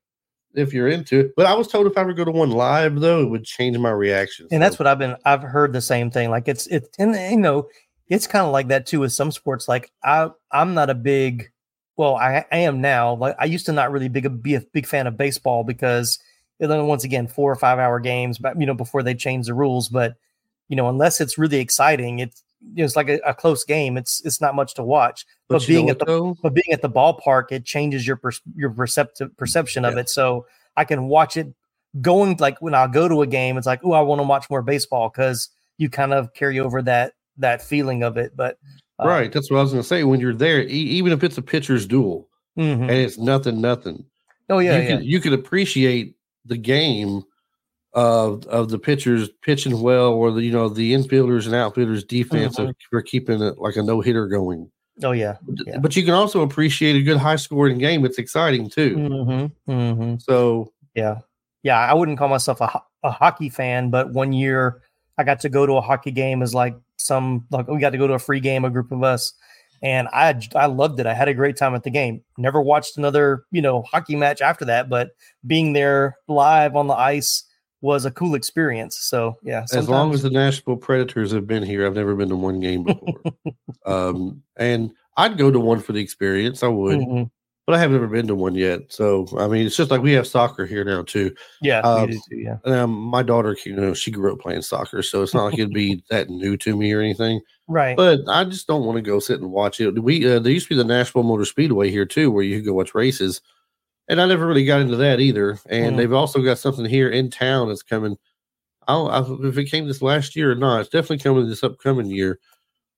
[0.56, 3.00] If you're into it, but I was told if I ever go to one live,
[3.00, 4.48] though, it would change my reaction.
[4.52, 5.16] and that's what I've been.
[5.26, 6.30] I've heard the same thing.
[6.30, 7.68] Like it's it's and you know
[8.08, 9.68] it's kind of like that too with some sports.
[9.68, 11.52] Like I I'm not a big.
[11.98, 13.16] Well, I, I am now.
[13.16, 16.20] Like I used to not really big be a big fan of baseball because
[16.60, 19.48] you know, once again four or five hour games, but you know before they change
[19.48, 19.90] the rules.
[19.90, 20.16] But
[20.68, 22.44] you know unless it's really exciting, it's
[22.74, 23.98] you know, it's like a, a close game.
[23.98, 25.26] It's it's not much to watch.
[25.48, 26.38] but but being at the- though?
[26.42, 30.02] but being at the ballpark, it changes your pers- your perceptive perception of Yeah.
[30.02, 30.10] it.
[30.10, 30.46] So
[30.78, 31.54] I can watch it
[32.02, 34.50] going like when I go to a game, it's like, oh, I want to watch
[34.50, 38.36] more baseball because you kind of carry over that that feeling of it.
[38.36, 38.58] But
[39.00, 40.04] uh, right, that's what I was going to say.
[40.04, 42.82] When you're there, e- even if it's a pitcher's duel mhm.
[42.82, 44.06] and it's nothing, nothing,
[44.50, 47.24] oh yeah, you yeah, can you can appreciate the game
[47.96, 52.58] of of the pitchers pitching well, or the you know the infielders and outfielders defense
[52.58, 52.72] Mm-hmm.
[52.92, 54.70] for keeping it like a no hitter going.
[55.04, 55.38] oh yeah.
[55.42, 55.78] But- Yeah.
[55.80, 58.06] But you can also appreciate a good high scoring game.
[58.06, 58.96] It's exciting too.
[58.98, 60.16] Mm-hmm, mm-hmm.
[60.20, 61.20] So Yeah,
[61.64, 61.80] yeah.
[61.80, 64.82] I wouldn't call myself a, a hockey fan, but one year
[65.18, 67.98] I got to go to a hockey game as like some like we got to
[67.98, 69.32] go to a free game, a group of us,
[69.82, 71.06] and I I loved it.
[71.06, 72.22] I had a great time at the game.
[72.38, 75.12] Never watched another you know hockey match after that, but
[75.48, 77.45] being there live on the ice
[77.86, 78.98] was a cool experience.
[79.00, 82.36] So yeah, as long as the Nashville Predators have been here, I've never been to
[82.36, 83.14] one game before.
[83.86, 86.64] um, and I'd go to one for the experience.
[86.64, 87.00] I would.
[87.00, 87.30] Mhm.
[87.68, 88.82] but I have never been to one yet.
[88.90, 91.34] So I mean, it's just like we have soccer here now too.
[91.62, 95.04] yeah, um, do too, yeah, Um, my daughter, you know, she grew up playing soccer,
[95.04, 97.40] so it's not like it'd be that new to me or anything.
[97.68, 97.96] right.
[97.96, 100.02] But I just don't want to go sit and watch it.
[100.02, 102.66] We uh, there used to be the Nashville Motor Speedway here too, where you could
[102.66, 103.42] go watch races,
[104.08, 105.60] and I never really got into that either.
[105.70, 105.98] And Mm.
[105.98, 108.18] they've also got something here in town that's coming.
[108.88, 110.82] I don't I, know if it came this last year or not.
[110.82, 112.40] It's definitely coming this upcoming year,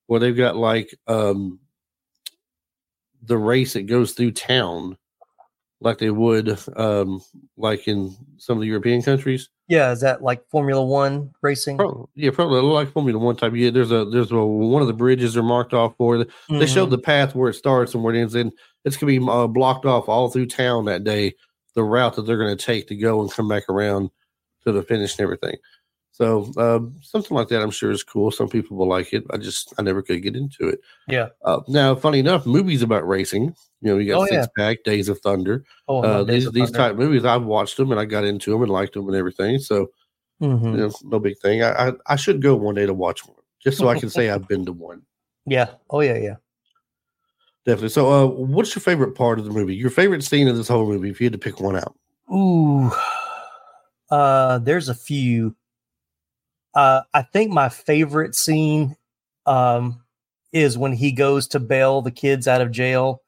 [0.06, 1.60] where they've got like um
[3.22, 4.96] the race that goes through town,
[5.80, 7.20] like they would um
[7.56, 9.48] like in some of the European countries.
[9.68, 11.78] yeah, is that like Formula One racing?
[11.78, 13.52] Probably, yeah, probably like Formula One type.
[13.54, 16.16] Yeah, there's a there's a one of the bridges are marked off for.
[16.20, 16.28] It.
[16.48, 16.92] They showed Mhm.
[16.92, 18.52] the path where it starts and where it ends, and
[18.88, 21.34] it's gonna be uh, blocked off all through town that day.
[21.74, 24.10] The route that they're gonna take to go and come back around
[24.64, 25.56] to the finish and everything.
[26.10, 28.32] So um, something like that, I'm sure is cool.
[28.32, 29.22] Some people will like it.
[29.30, 30.80] I just I never could get into it.
[31.06, 31.28] Yeah.
[31.44, 33.54] Uh, now, funny enough, movies about racing.
[33.82, 34.42] You know, you got Oh, yeah.
[34.42, 35.62] Six Pack, Days of Thunder.
[35.86, 38.70] Oh, Uh, these these type movies, I've watched them and I got into them and
[38.72, 39.60] liked them and everything.
[39.60, 39.86] So
[40.42, 40.72] Mhm.
[40.72, 41.62] you know, no big thing.
[41.62, 44.28] I, I I should go one day to watch one, just so I can say
[44.30, 45.02] I've been to one.
[45.46, 45.68] Yeah.
[45.90, 46.36] Oh yeah, yeah.
[47.68, 47.90] Definitely.
[47.90, 49.76] So, uh, what's your favorite part of the movie?
[49.76, 51.94] Your favorite scene of this whole movie, if you had to pick one out?
[52.32, 52.90] Ooh,
[54.10, 55.54] uh, there's a few.
[56.74, 58.96] Uh, I think my favorite scene,
[59.44, 60.02] um,
[60.50, 63.20] is when he goes to bail the kids out of jail,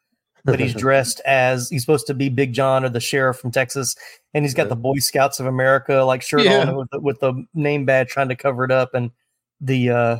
[0.46, 3.94] but he's dressed as he's supposed to be Big John or the sheriff from Texas,
[4.32, 4.68] and he's got Yeah.
[4.70, 6.62] the Boy Scouts of America like shirt Yeah.
[6.66, 9.10] on with the, with the name badge trying to cover it up, and
[9.60, 10.16] the uh,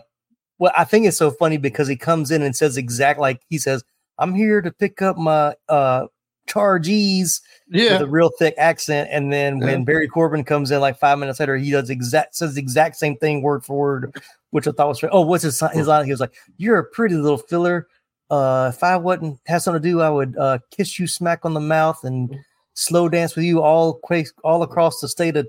[0.58, 3.56] well, I think it's so funny because he comes in and says exact like he
[3.56, 3.82] says,
[4.20, 6.06] "I'm here to pick up my uh
[6.46, 7.40] chargees."
[7.72, 9.08] yeah, with a real thick accent.
[9.12, 9.84] And then when Yeah.
[9.84, 13.16] Barry Corbin comes in like five minutes later, he does exact says the exact same
[13.16, 14.14] thing word for word,
[14.50, 16.04] which I thought was oh, what's his his line?
[16.04, 17.86] He was like, "You're a pretty little filler.
[18.28, 21.54] Uh, if I wouldn't have something to do, I would uh, kiss you smack on
[21.54, 22.32] the mouth and
[22.74, 24.00] slow dance with you all
[24.44, 25.46] all across the state of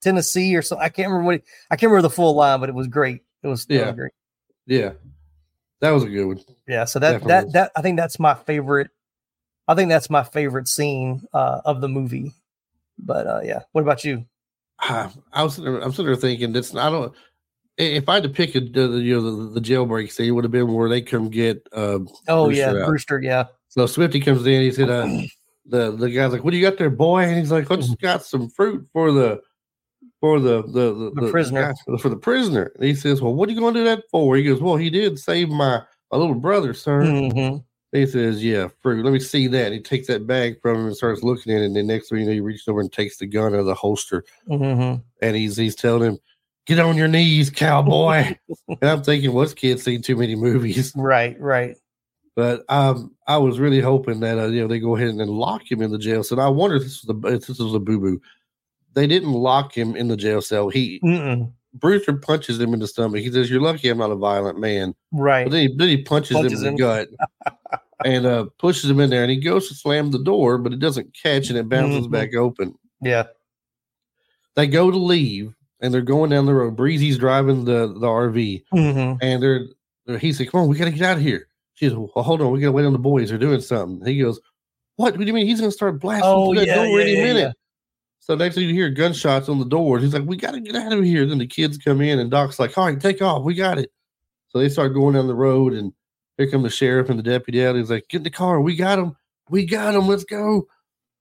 [0.00, 0.76] Tennessee or so.
[0.78, 3.22] I can't remember what he, I can't remember the full line, but it was great.
[3.42, 3.92] It was, it was Yeah.
[3.92, 4.12] great.
[4.66, 4.92] yeah,
[5.80, 6.40] that was a good one.
[6.66, 7.28] Yeah, so that Definitely.
[7.32, 8.90] that that I think that's my favorite.
[9.66, 12.32] I think that's my favorite scene uh, of the movie.
[12.98, 14.24] But uh, yeah, what about you?
[14.80, 17.12] Ah, I was sitting there, I'm sitting there thinking that's I don't.
[17.76, 20.30] If I had to pick a the, the, you know the, the jailbreak scene, it
[20.30, 21.66] would have been where they come get.
[21.72, 22.86] Um, Oh Brewster yeah, out.
[22.86, 23.20] Brewster.
[23.22, 24.62] Yeah, so Swifty comes in.
[24.62, 25.08] He said, uh,
[25.66, 28.00] "the the guy's like, what do you got there, boy?" And he's like, "I just
[28.00, 29.40] got some fruit for the."
[30.24, 31.74] For the the The prisoner.
[31.86, 34.04] guy- for the prisoner, and he says, "Well, what are you going to do that
[34.10, 37.62] for?" He goes, "Well, he did save my my little brother, sir." Mhm.
[37.92, 39.04] He says, "Yeah, fruit.
[39.04, 41.66] Let me see that." He takes that bag from him and starts looking at it.
[41.66, 43.66] And the next thing you know, he reaches over and takes the gun out of
[43.66, 45.02] the holster, Mm-hmm.
[45.20, 46.18] and he's he's telling him,
[46.66, 48.34] "Get on your knees, cowboy."
[48.68, 51.76] and I'm thinking, "What's well, kid seen too many movies?" Right, right.
[52.34, 55.28] But um, I was really hoping that uh, you know they go ahead and then
[55.28, 57.74] lock him in the jail So I wonder if this was a if this was
[57.74, 58.20] a boo boo.
[58.94, 60.68] They didn't lock him in the jail cell.
[60.68, 61.52] He Mm-mm.
[61.74, 63.20] Brewster punches him in the stomach.
[63.20, 65.44] He says, "You're lucky I'm not a violent man." Right.
[65.44, 66.76] But then he, then he punches, Punches him in him.
[66.76, 66.78] the
[67.58, 69.22] gut and uh, pushes him in there.
[69.22, 72.10] And he goes to slam the door, but it doesn't catch and it bounces Mhm.
[72.12, 72.74] back open.
[73.02, 73.24] Yeah.
[74.54, 76.76] They go to leave and they're going down the road.
[76.76, 79.16] Breezy's driving the, the RV Mm-hmm.
[79.20, 79.66] and they're,
[80.06, 81.48] they're he said, Come on, we got to get out of here.
[81.74, 83.30] She says, Well, hold on, we got to wait on the boys.
[83.30, 84.06] They're doing something.
[84.06, 84.40] He goes,
[84.96, 85.14] What?
[85.16, 85.46] What do you mean?
[85.48, 87.56] He's going to start blasting Oh, through that yeah, door yeah, any yeah, minute.
[88.26, 89.98] So next thing you hear gunshots on the door.
[89.98, 91.26] He's like, We got to get out of here.
[91.26, 93.44] Then the kids come in and Doc's like, All right, take off.
[93.44, 93.92] We got it.
[94.48, 95.92] So they start going down the road and
[96.38, 97.76] here come the sheriff and the deputy out.
[97.76, 98.62] He's like, Get in the car.
[98.62, 99.14] We got him.
[99.50, 100.08] We got him.
[100.08, 100.66] Let's go.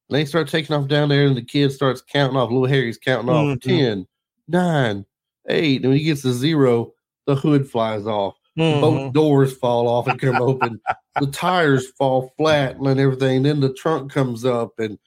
[0.09, 2.49] And they start taking off down there and the kid starts counting off.
[2.51, 3.61] Little Harry's counting off Mhm.
[3.61, 4.07] 10,
[4.47, 5.05] 9,
[5.49, 5.81] 8.
[5.81, 6.93] And when he gets to zero,
[7.25, 8.35] the hood flies off.
[8.57, 8.79] Mhm.
[8.79, 10.79] Both doors fall off and come open.
[11.19, 13.43] The tires fall flat and everything.
[13.43, 14.97] Then the trunk comes up, and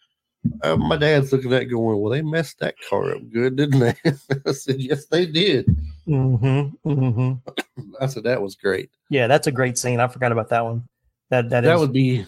[0.62, 3.80] uh, my dad's looking at it going, "Well, they messed that car up good, didn't
[3.80, 3.94] they?"
[4.46, 5.66] I said, "Yes, they did."
[6.08, 6.88] Mm-hmm.
[6.90, 7.82] Mm-hmm.
[8.00, 8.90] I said, "That was great.
[9.10, 10.00] Yeah, that's a great scene.
[10.00, 10.84] I forgot about that one.
[11.30, 12.24] That that, That is- would be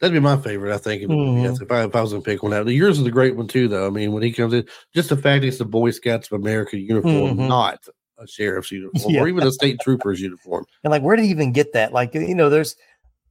[0.00, 0.74] that'd be my favorite.
[0.74, 1.40] I think in the movie.
[1.40, 1.44] Mhm.
[1.44, 3.36] Yes, if I if I was gonna pick one out, the yours is a great
[3.36, 3.68] one too.
[3.68, 6.40] Though I mean, when he comes in, just the fact it's the Boy Scouts of
[6.40, 7.48] America uniform, Mhm.
[7.48, 7.78] not
[8.18, 9.20] a sheriff's uniform Yeah.
[9.22, 10.64] or even a state trooper's uniform.
[10.84, 11.92] and like where did he even get that?
[11.92, 12.76] Like you know, there's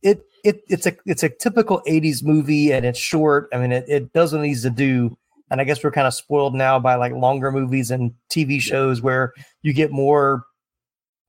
[0.02, 3.50] it it it's a it's a typical 80s movie and it's short.
[3.54, 5.18] I mean, it, it does what it needs to do.
[5.52, 9.02] And I guess we're kind of spoiled now by like longer movies and TV shows
[9.02, 9.34] where
[9.64, 10.46] you get more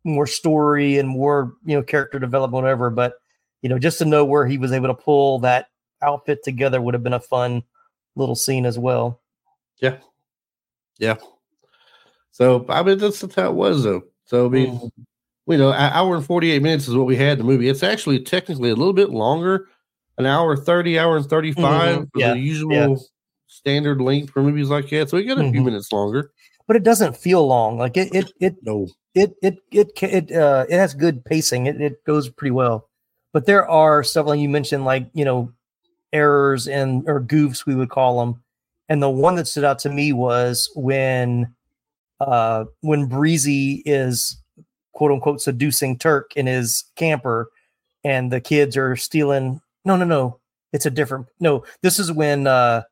[0.04, 2.90] more story and more, you know, character development, whatever.
[2.90, 3.14] But
[3.62, 5.66] you know, just to know where he was able to pull that
[6.02, 7.62] outfit together would have been a fun
[8.16, 9.20] little scene as well.
[9.80, 9.96] Yeah,
[10.98, 11.16] yeah.
[12.30, 14.02] So I mean, that's, that's how it was though.
[14.24, 14.78] So I mean.
[14.78, 14.90] Mhm.
[15.46, 17.68] You know, an hour and 48 minutes is what we had in the movie.
[17.68, 19.68] It's actually technically a little bit longer,
[20.18, 22.10] an hour 30, hour and 35 Mhm.
[22.14, 23.04] Yeah, the usual
[23.48, 25.10] standard length for movies like that.
[25.10, 25.64] So we got a few Mhm.
[25.66, 26.30] minutes longer.
[26.66, 27.78] But it doesn't feel long.
[27.78, 31.66] Like it it it No, it it it it uh it has good pacing.
[31.66, 32.88] It it goes pretty well.
[33.32, 35.52] But there are several you mentioned like you know
[36.12, 38.42] errors and or goofs we would call them.
[38.88, 41.52] And the one that stood out to me was when
[42.20, 44.39] uh when Breezy is
[44.92, 47.50] quote unquote seducing Turk in his camper
[48.04, 50.38] and the kids are stealing no no no
[50.72, 52.82] it's a different no this is when uh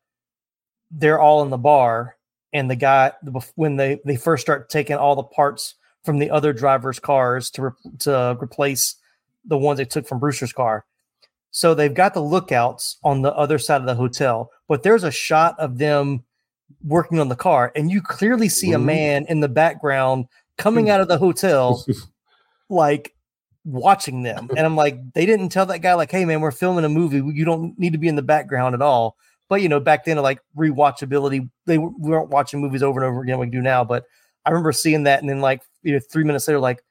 [0.90, 2.16] they're all in the bar
[2.52, 3.12] and the guy
[3.56, 5.74] when they they first start taking all the parts
[6.04, 8.96] from the other drivers' cars to re- to replace
[9.44, 10.84] the ones they took from Brewster's car.
[11.50, 15.10] So they've got the lookouts on the other side of the hotel, but there's a
[15.10, 16.24] shot of them
[16.84, 18.84] working on the car, and you clearly see a Mhm.
[18.84, 20.26] man in the background
[20.58, 21.84] coming out of the hotel,
[22.68, 23.14] like
[23.64, 24.50] watching them.
[24.56, 27.22] And I'm like, they didn't tell that guy, like, hey man, we're filming a movie.
[27.34, 29.16] You don't need to be in the background at all.
[29.48, 33.38] But you know, back then, like rewatchability, they weren't watching movies over and over again
[33.38, 33.82] like we do now.
[33.82, 34.04] But
[34.44, 36.82] I remember seeing that, and then like you know, three minutes later, like,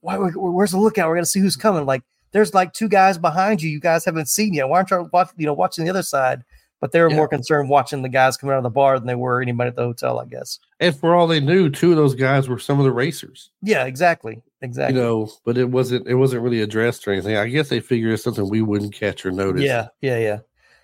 [0.00, 0.16] why?
[0.16, 1.08] Where's the lookout?
[1.08, 1.84] We're gonna see who's coming.
[1.84, 2.02] Like,
[2.32, 3.68] there's like two guys behind you.
[3.68, 4.68] You guys haven't seen yet.
[4.68, 6.42] Why aren't you watch, you know watching the other side?
[6.80, 7.16] But they were Yeah.
[7.16, 9.76] more concerned watching the guys coming out of the bar than they were anybody at
[9.76, 10.18] the hotel.
[10.20, 10.58] I guess.
[10.78, 13.50] and for all they knew, two of those guys were some of the racers.
[13.62, 14.94] Yeah, exactly, exactly.
[14.98, 17.36] You know, but it wasn't it wasn't really addressed or anything.
[17.36, 19.62] I guess they figured it's something we wouldn't catch or notice.
[19.64, 20.38] yeah, yeah, yeah.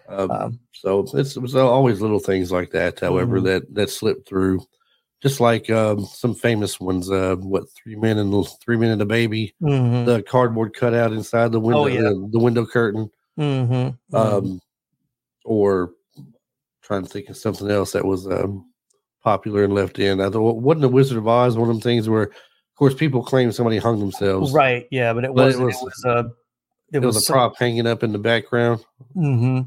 [0.08, 2.98] Um, Um, so it's, it was always little things like that.
[3.00, 3.44] However, Mhm.
[3.44, 4.60] that that slipped through,
[5.22, 7.10] just like um, some famous ones.
[7.10, 11.52] Uh, what three men and three men and a baby, mhm, the cardboard cutout inside
[11.52, 12.00] the window, Oh, yeah.
[12.00, 14.18] the, the window curtain, mhm, mhm.
[14.18, 14.60] um,
[15.44, 15.92] or
[16.82, 18.64] trying to think of something else that was um,
[19.22, 20.20] popular and left in.
[20.20, 22.32] I thought wasn't the Wizard of Oz one of them things where, of
[22.76, 24.52] course, people claim somebody hung themselves.
[24.52, 24.86] right.
[24.90, 26.24] Yeah, but it But was it it was- was, uh,
[26.92, 28.84] it, It was, a prop hanging up in the background.
[29.16, 29.60] Mm-hmm.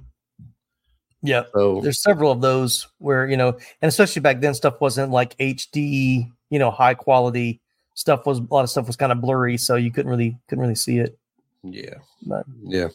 [1.23, 3.49] Yeah, So there's several of those where you know,
[3.82, 7.61] and especially back then, stuff wasn't like HD, you know, high quality
[7.95, 10.61] stuff was a lot of stuff was kind of blurry, so you couldn't really couldn't
[10.61, 11.17] really see it.
[11.63, 11.95] Yeah.
[12.28, 12.89] But- Yeah.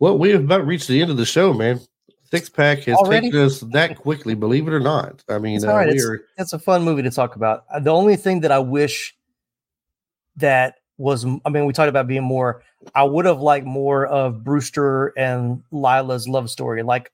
[0.00, 1.80] Well, we have about reached the end of the show, man.
[2.30, 3.28] Six pack has Already?
[3.28, 5.24] taken us that quickly, believe it or not.
[5.28, 5.88] I mean, It's uh, right.
[5.88, 7.64] we It's, are it's a fun movie to talk about.
[7.72, 9.16] Uh, The only thing that I wish
[10.36, 12.62] that was, I mean, we talked about being more.
[12.94, 16.82] I would have liked more of Brewster and Lila's love story.
[16.82, 17.10] Like,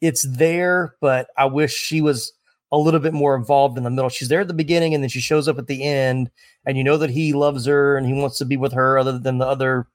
[0.00, 2.32] it's there, but I wish she was
[2.70, 4.10] a little bit more involved in the middle.
[4.10, 6.30] She's there at the beginning, and then she shows up at the end,
[6.66, 9.18] and you know that he loves her and he wants to be with her, other
[9.18, 9.86] than the other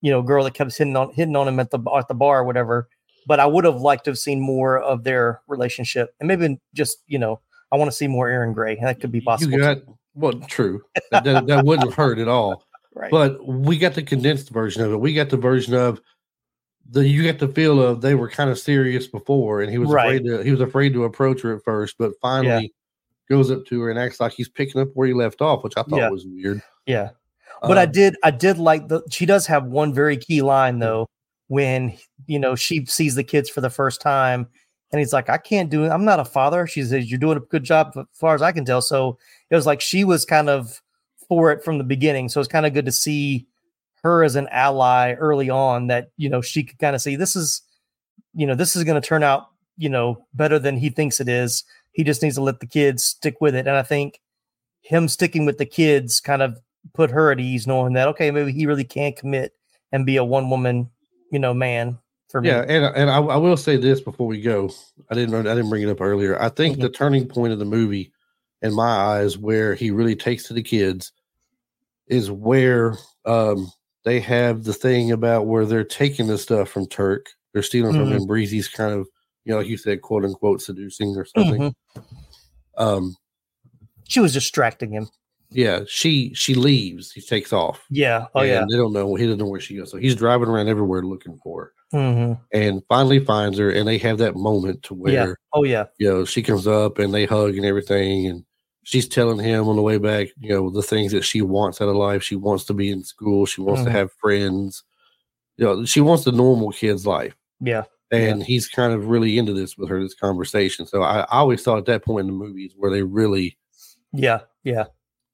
[0.00, 2.40] you know girl that kept hitting on hitting on him at the at the bar
[2.40, 2.88] or whatever.
[3.26, 6.98] But I would have liked to have seen more of their relationship, and maybe just
[7.06, 7.40] you know
[7.72, 8.78] I want to see more Erin Gray.
[8.80, 9.52] That could be possible.
[9.52, 9.78] You got
[10.14, 10.82] well, true.
[11.10, 12.64] that, that, that wouldn't have hurt at all.
[12.94, 13.10] right.
[13.10, 14.96] But we got the condensed version of it.
[14.96, 16.00] We got the version of
[16.90, 19.90] the you get the feel of they were kind of serious before, and he was
[19.90, 20.06] Right.
[20.06, 22.72] afraid to he was afraid to approach her at first, but finally
[23.28, 25.74] goes up to her and acts like he's picking up where he left off, which
[25.76, 26.08] I thought Yeah.
[26.08, 26.62] was weird.
[26.86, 27.10] yeah.
[27.62, 30.78] But I Um, did I did like the she does have one very key line
[30.78, 31.08] though
[31.48, 31.96] when
[32.26, 34.46] you know she sees the kids for the first time
[34.92, 35.90] and he's like I can't do it.
[35.90, 36.66] I'm not a father.
[36.66, 38.82] She says you're doing a good job as far as I can tell.
[38.82, 39.18] So
[39.50, 40.80] it was like she was kind of
[41.28, 42.28] for it from the beginning.
[42.28, 43.46] So it's kind of good to see
[44.02, 47.34] her as an ally early on that you know she could kind of see this
[47.34, 47.62] is
[48.34, 51.28] you know this is going to turn out you know better than he thinks it
[51.28, 51.64] is.
[51.92, 53.66] He just needs to let the kids stick with it.
[53.66, 54.20] And I think
[54.82, 56.58] him sticking with the kids kind of
[56.94, 59.52] put her at ease knowing that okay maybe he really can't commit
[59.92, 60.88] and be a one woman
[61.30, 61.98] you know man
[62.28, 64.70] for me Yeah, and and I, I will say this before we go.
[65.10, 66.40] I didn't I didn't bring it up earlier.
[66.40, 66.82] I think Mhm.
[66.82, 68.12] the turning point of the movie,
[68.62, 71.12] in my eyes, where he really takes to the kids,
[72.06, 73.70] is where um,
[74.04, 77.26] they have the thing about where they're taking the stuff from Turk.
[77.54, 78.16] They're stealing from Mhm.
[78.16, 78.26] him.
[78.26, 79.08] Breezy's kind of
[79.44, 81.74] you know like you said, quote unquote, seducing or something.
[81.96, 82.02] Mhm.
[82.76, 83.16] Um,
[84.06, 85.08] she was distracting him
[85.50, 87.12] yeah, she she leaves.
[87.12, 87.84] He takes off.
[87.90, 89.14] yeah oh and yeah they don't know.
[89.14, 89.90] He doesn't know where she goes.
[89.90, 91.98] So he's driving around everywhere looking for her.
[91.98, 95.84] hmm and finally finds her and they have that moment to where yeah oh yeah
[95.98, 98.44] you know she comes up and they hug and everything and
[98.82, 101.88] she's telling him on the way back you know the things that she wants out
[101.88, 103.84] of life she wants to be in school she wants Mhm.
[103.86, 104.82] to have friends
[105.56, 109.52] you know she wants the normal kid's life yeah and he's kind of really into
[109.54, 112.44] this with her this conversation so I, I always thought at that point in the
[112.44, 113.56] movies where they really
[114.12, 114.84] yeah yeah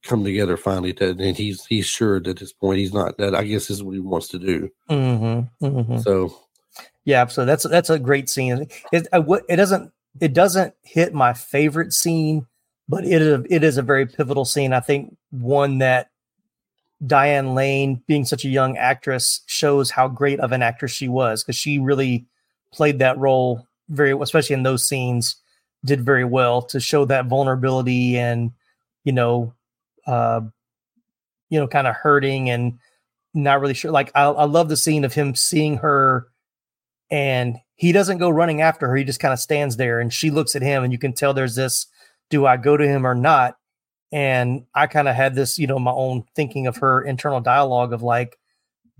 [0.05, 3.43] come together finally that and he's he's sure at this point he's not that i
[3.43, 4.71] guess is what he wants to do.
[4.89, 6.39] Hmm hmm so
[7.05, 8.69] yeah so that's that's a great scene.
[8.93, 12.47] It, I it doesn't it doesn't hit my favorite scene
[12.89, 14.73] but it is it is a very pivotal scene.
[14.73, 16.11] I think one that
[17.05, 21.43] diane lane being such a young actress shows how great of an actress she was
[21.43, 22.27] because she really
[22.73, 25.37] played that role very especially in those scenes
[25.85, 28.53] did very well to show that vulnerability and
[29.03, 29.53] you know
[30.07, 30.41] uh
[31.51, 32.79] you know kind of hurting and
[33.33, 36.29] not really sure like I, I love the scene of him seeing her
[37.11, 40.31] and he doesn't go running after her he just kind of stands there and she
[40.31, 41.87] looks at him and you can tell there's this
[42.31, 43.57] do i go to him or not?
[44.13, 47.93] And i kind of had this you know my own thinking of her internal dialogue
[47.93, 48.39] of like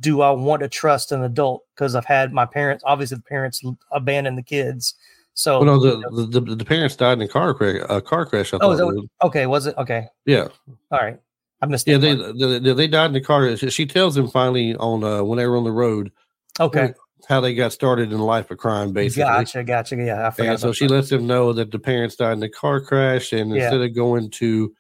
[0.01, 1.63] do i want to trust an adult?
[1.75, 4.95] Because i've had my parents obviously the parents abandon the kids
[5.35, 7.81] so well, no, the, the, the the parents died in a car crash.
[7.89, 8.55] A car crash.
[8.55, 8.77] I Oh, thought.
[8.77, 9.05] that was.
[9.23, 10.49] okay was it okay yeah,
[10.91, 11.21] all right
[11.61, 13.57] i missed Yeah, they, they they died in the car.
[13.57, 16.13] She, tells him finally on uh, when they were on the road
[16.61, 16.95] okay
[17.29, 19.23] how they got started in life of crime, basically.
[19.25, 20.93] gotcha gotcha yeah i forgot And so she that.
[20.95, 23.63] lets him know that the parents died in the car crash, and Yeah.
[23.63, 24.75] instead of going to,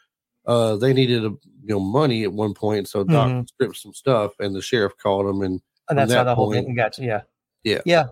[0.47, 1.31] uh, they needed a
[1.63, 3.49] you know money at one point, so Doc Mhm.
[3.49, 6.53] stripped some stuff, and the sheriff called him, and and that's how that the whole
[6.53, 7.23] thing gotcha yeah
[7.65, 7.81] Yeah.
[7.87, 8.07] yeah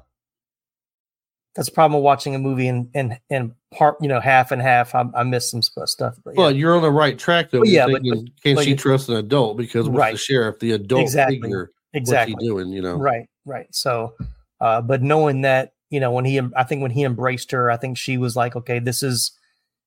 [1.54, 4.60] that's the problem with watching a movie and and and part you know half and
[4.62, 6.40] half i, I miss some stuff but yeah.
[6.40, 7.60] well, you're on the right track though.
[7.60, 9.56] Well, yeah, but- thinking, can but she you- trust an adult?
[9.56, 11.40] Because with the sheriff, the adult Exactly.
[11.40, 12.68] figure, exactly what's he doing?
[12.68, 13.66] You know, Right, right.
[13.74, 14.14] So,
[14.60, 17.76] uh, but knowing that, you know, when he, I think when he embraced her, I
[17.76, 19.32] think she was like, okay, this is,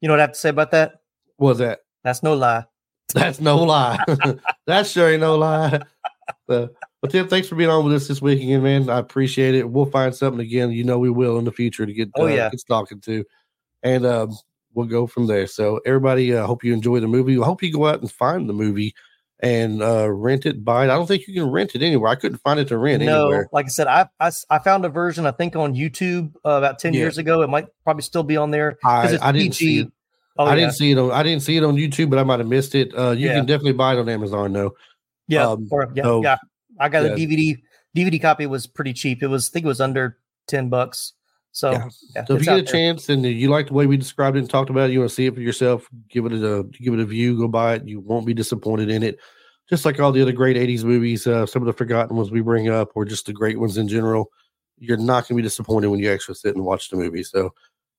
[0.00, 0.96] You know what I have to say about that?
[1.38, 1.80] Was that?
[2.04, 2.64] That's no lie.
[3.14, 3.98] That's no lie.
[4.66, 5.80] that sure ain't no lie.
[7.06, 8.90] But Tim, thanks for being on with us this week again, man.
[8.90, 9.68] I appreciate it.
[9.68, 10.72] We'll find something again.
[10.72, 12.50] You know we will in the future to get Oh, uh, yeah.
[12.50, 13.24] get talking to,
[13.82, 14.36] and um,
[14.74, 15.46] we'll go from there.
[15.46, 17.38] So everybody, I uh, hope you enjoy the movie.
[17.40, 18.94] I hope you go out and find the movie
[19.40, 20.64] and uh, rent it.
[20.64, 20.90] Buy it.
[20.90, 22.10] I don't think you can rent it anywhere.
[22.10, 23.48] I couldn't find it to rent no, anywhere.
[23.52, 24.08] like I said, I
[24.50, 27.00] I found a version I think on YouTube uh, about ten Yeah.
[27.00, 27.42] years ago.
[27.42, 29.92] It might probably still be on there I, it's I didn't see it.
[30.38, 31.10] Oh I yeah, didn't see it on.
[31.12, 32.92] I didn't see it on YouTube, but I might have missed it.
[32.96, 33.34] Uh, you Yeah.
[33.34, 34.74] can definitely buy it on Amazon though.
[35.28, 36.36] yeah, um, or, yeah, so- yeah.
[36.78, 37.12] I got yeah.
[37.12, 37.56] a DVD
[37.96, 39.22] DVD copy was pretty cheap.
[39.22, 41.14] It was I think it was under ten bucks.
[41.52, 41.88] So Yeah.
[42.14, 42.72] yeah, So if you get a there.
[42.72, 45.08] chance and you like the way we described it and talked about it, you want
[45.08, 47.88] to see it for yourself, give it a give it a view, go buy it.
[47.88, 49.18] You won't be disappointed in it.
[49.68, 52.40] Just like all the other great '80s movies, uh, some of the forgotten ones we
[52.40, 54.30] bring up, or just the great ones in general,
[54.78, 57.22] you're not going to be disappointed when you actually sit and watch the movie.
[57.24, 57.52] So,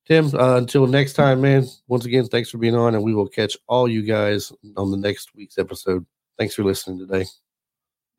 [0.08, 1.66] Tim, uh, until next time, man.
[1.88, 4.98] Once again, thanks for being on, and we will catch all you guys on the
[4.98, 6.06] next week's episode.
[6.38, 7.26] Thanks for listening today.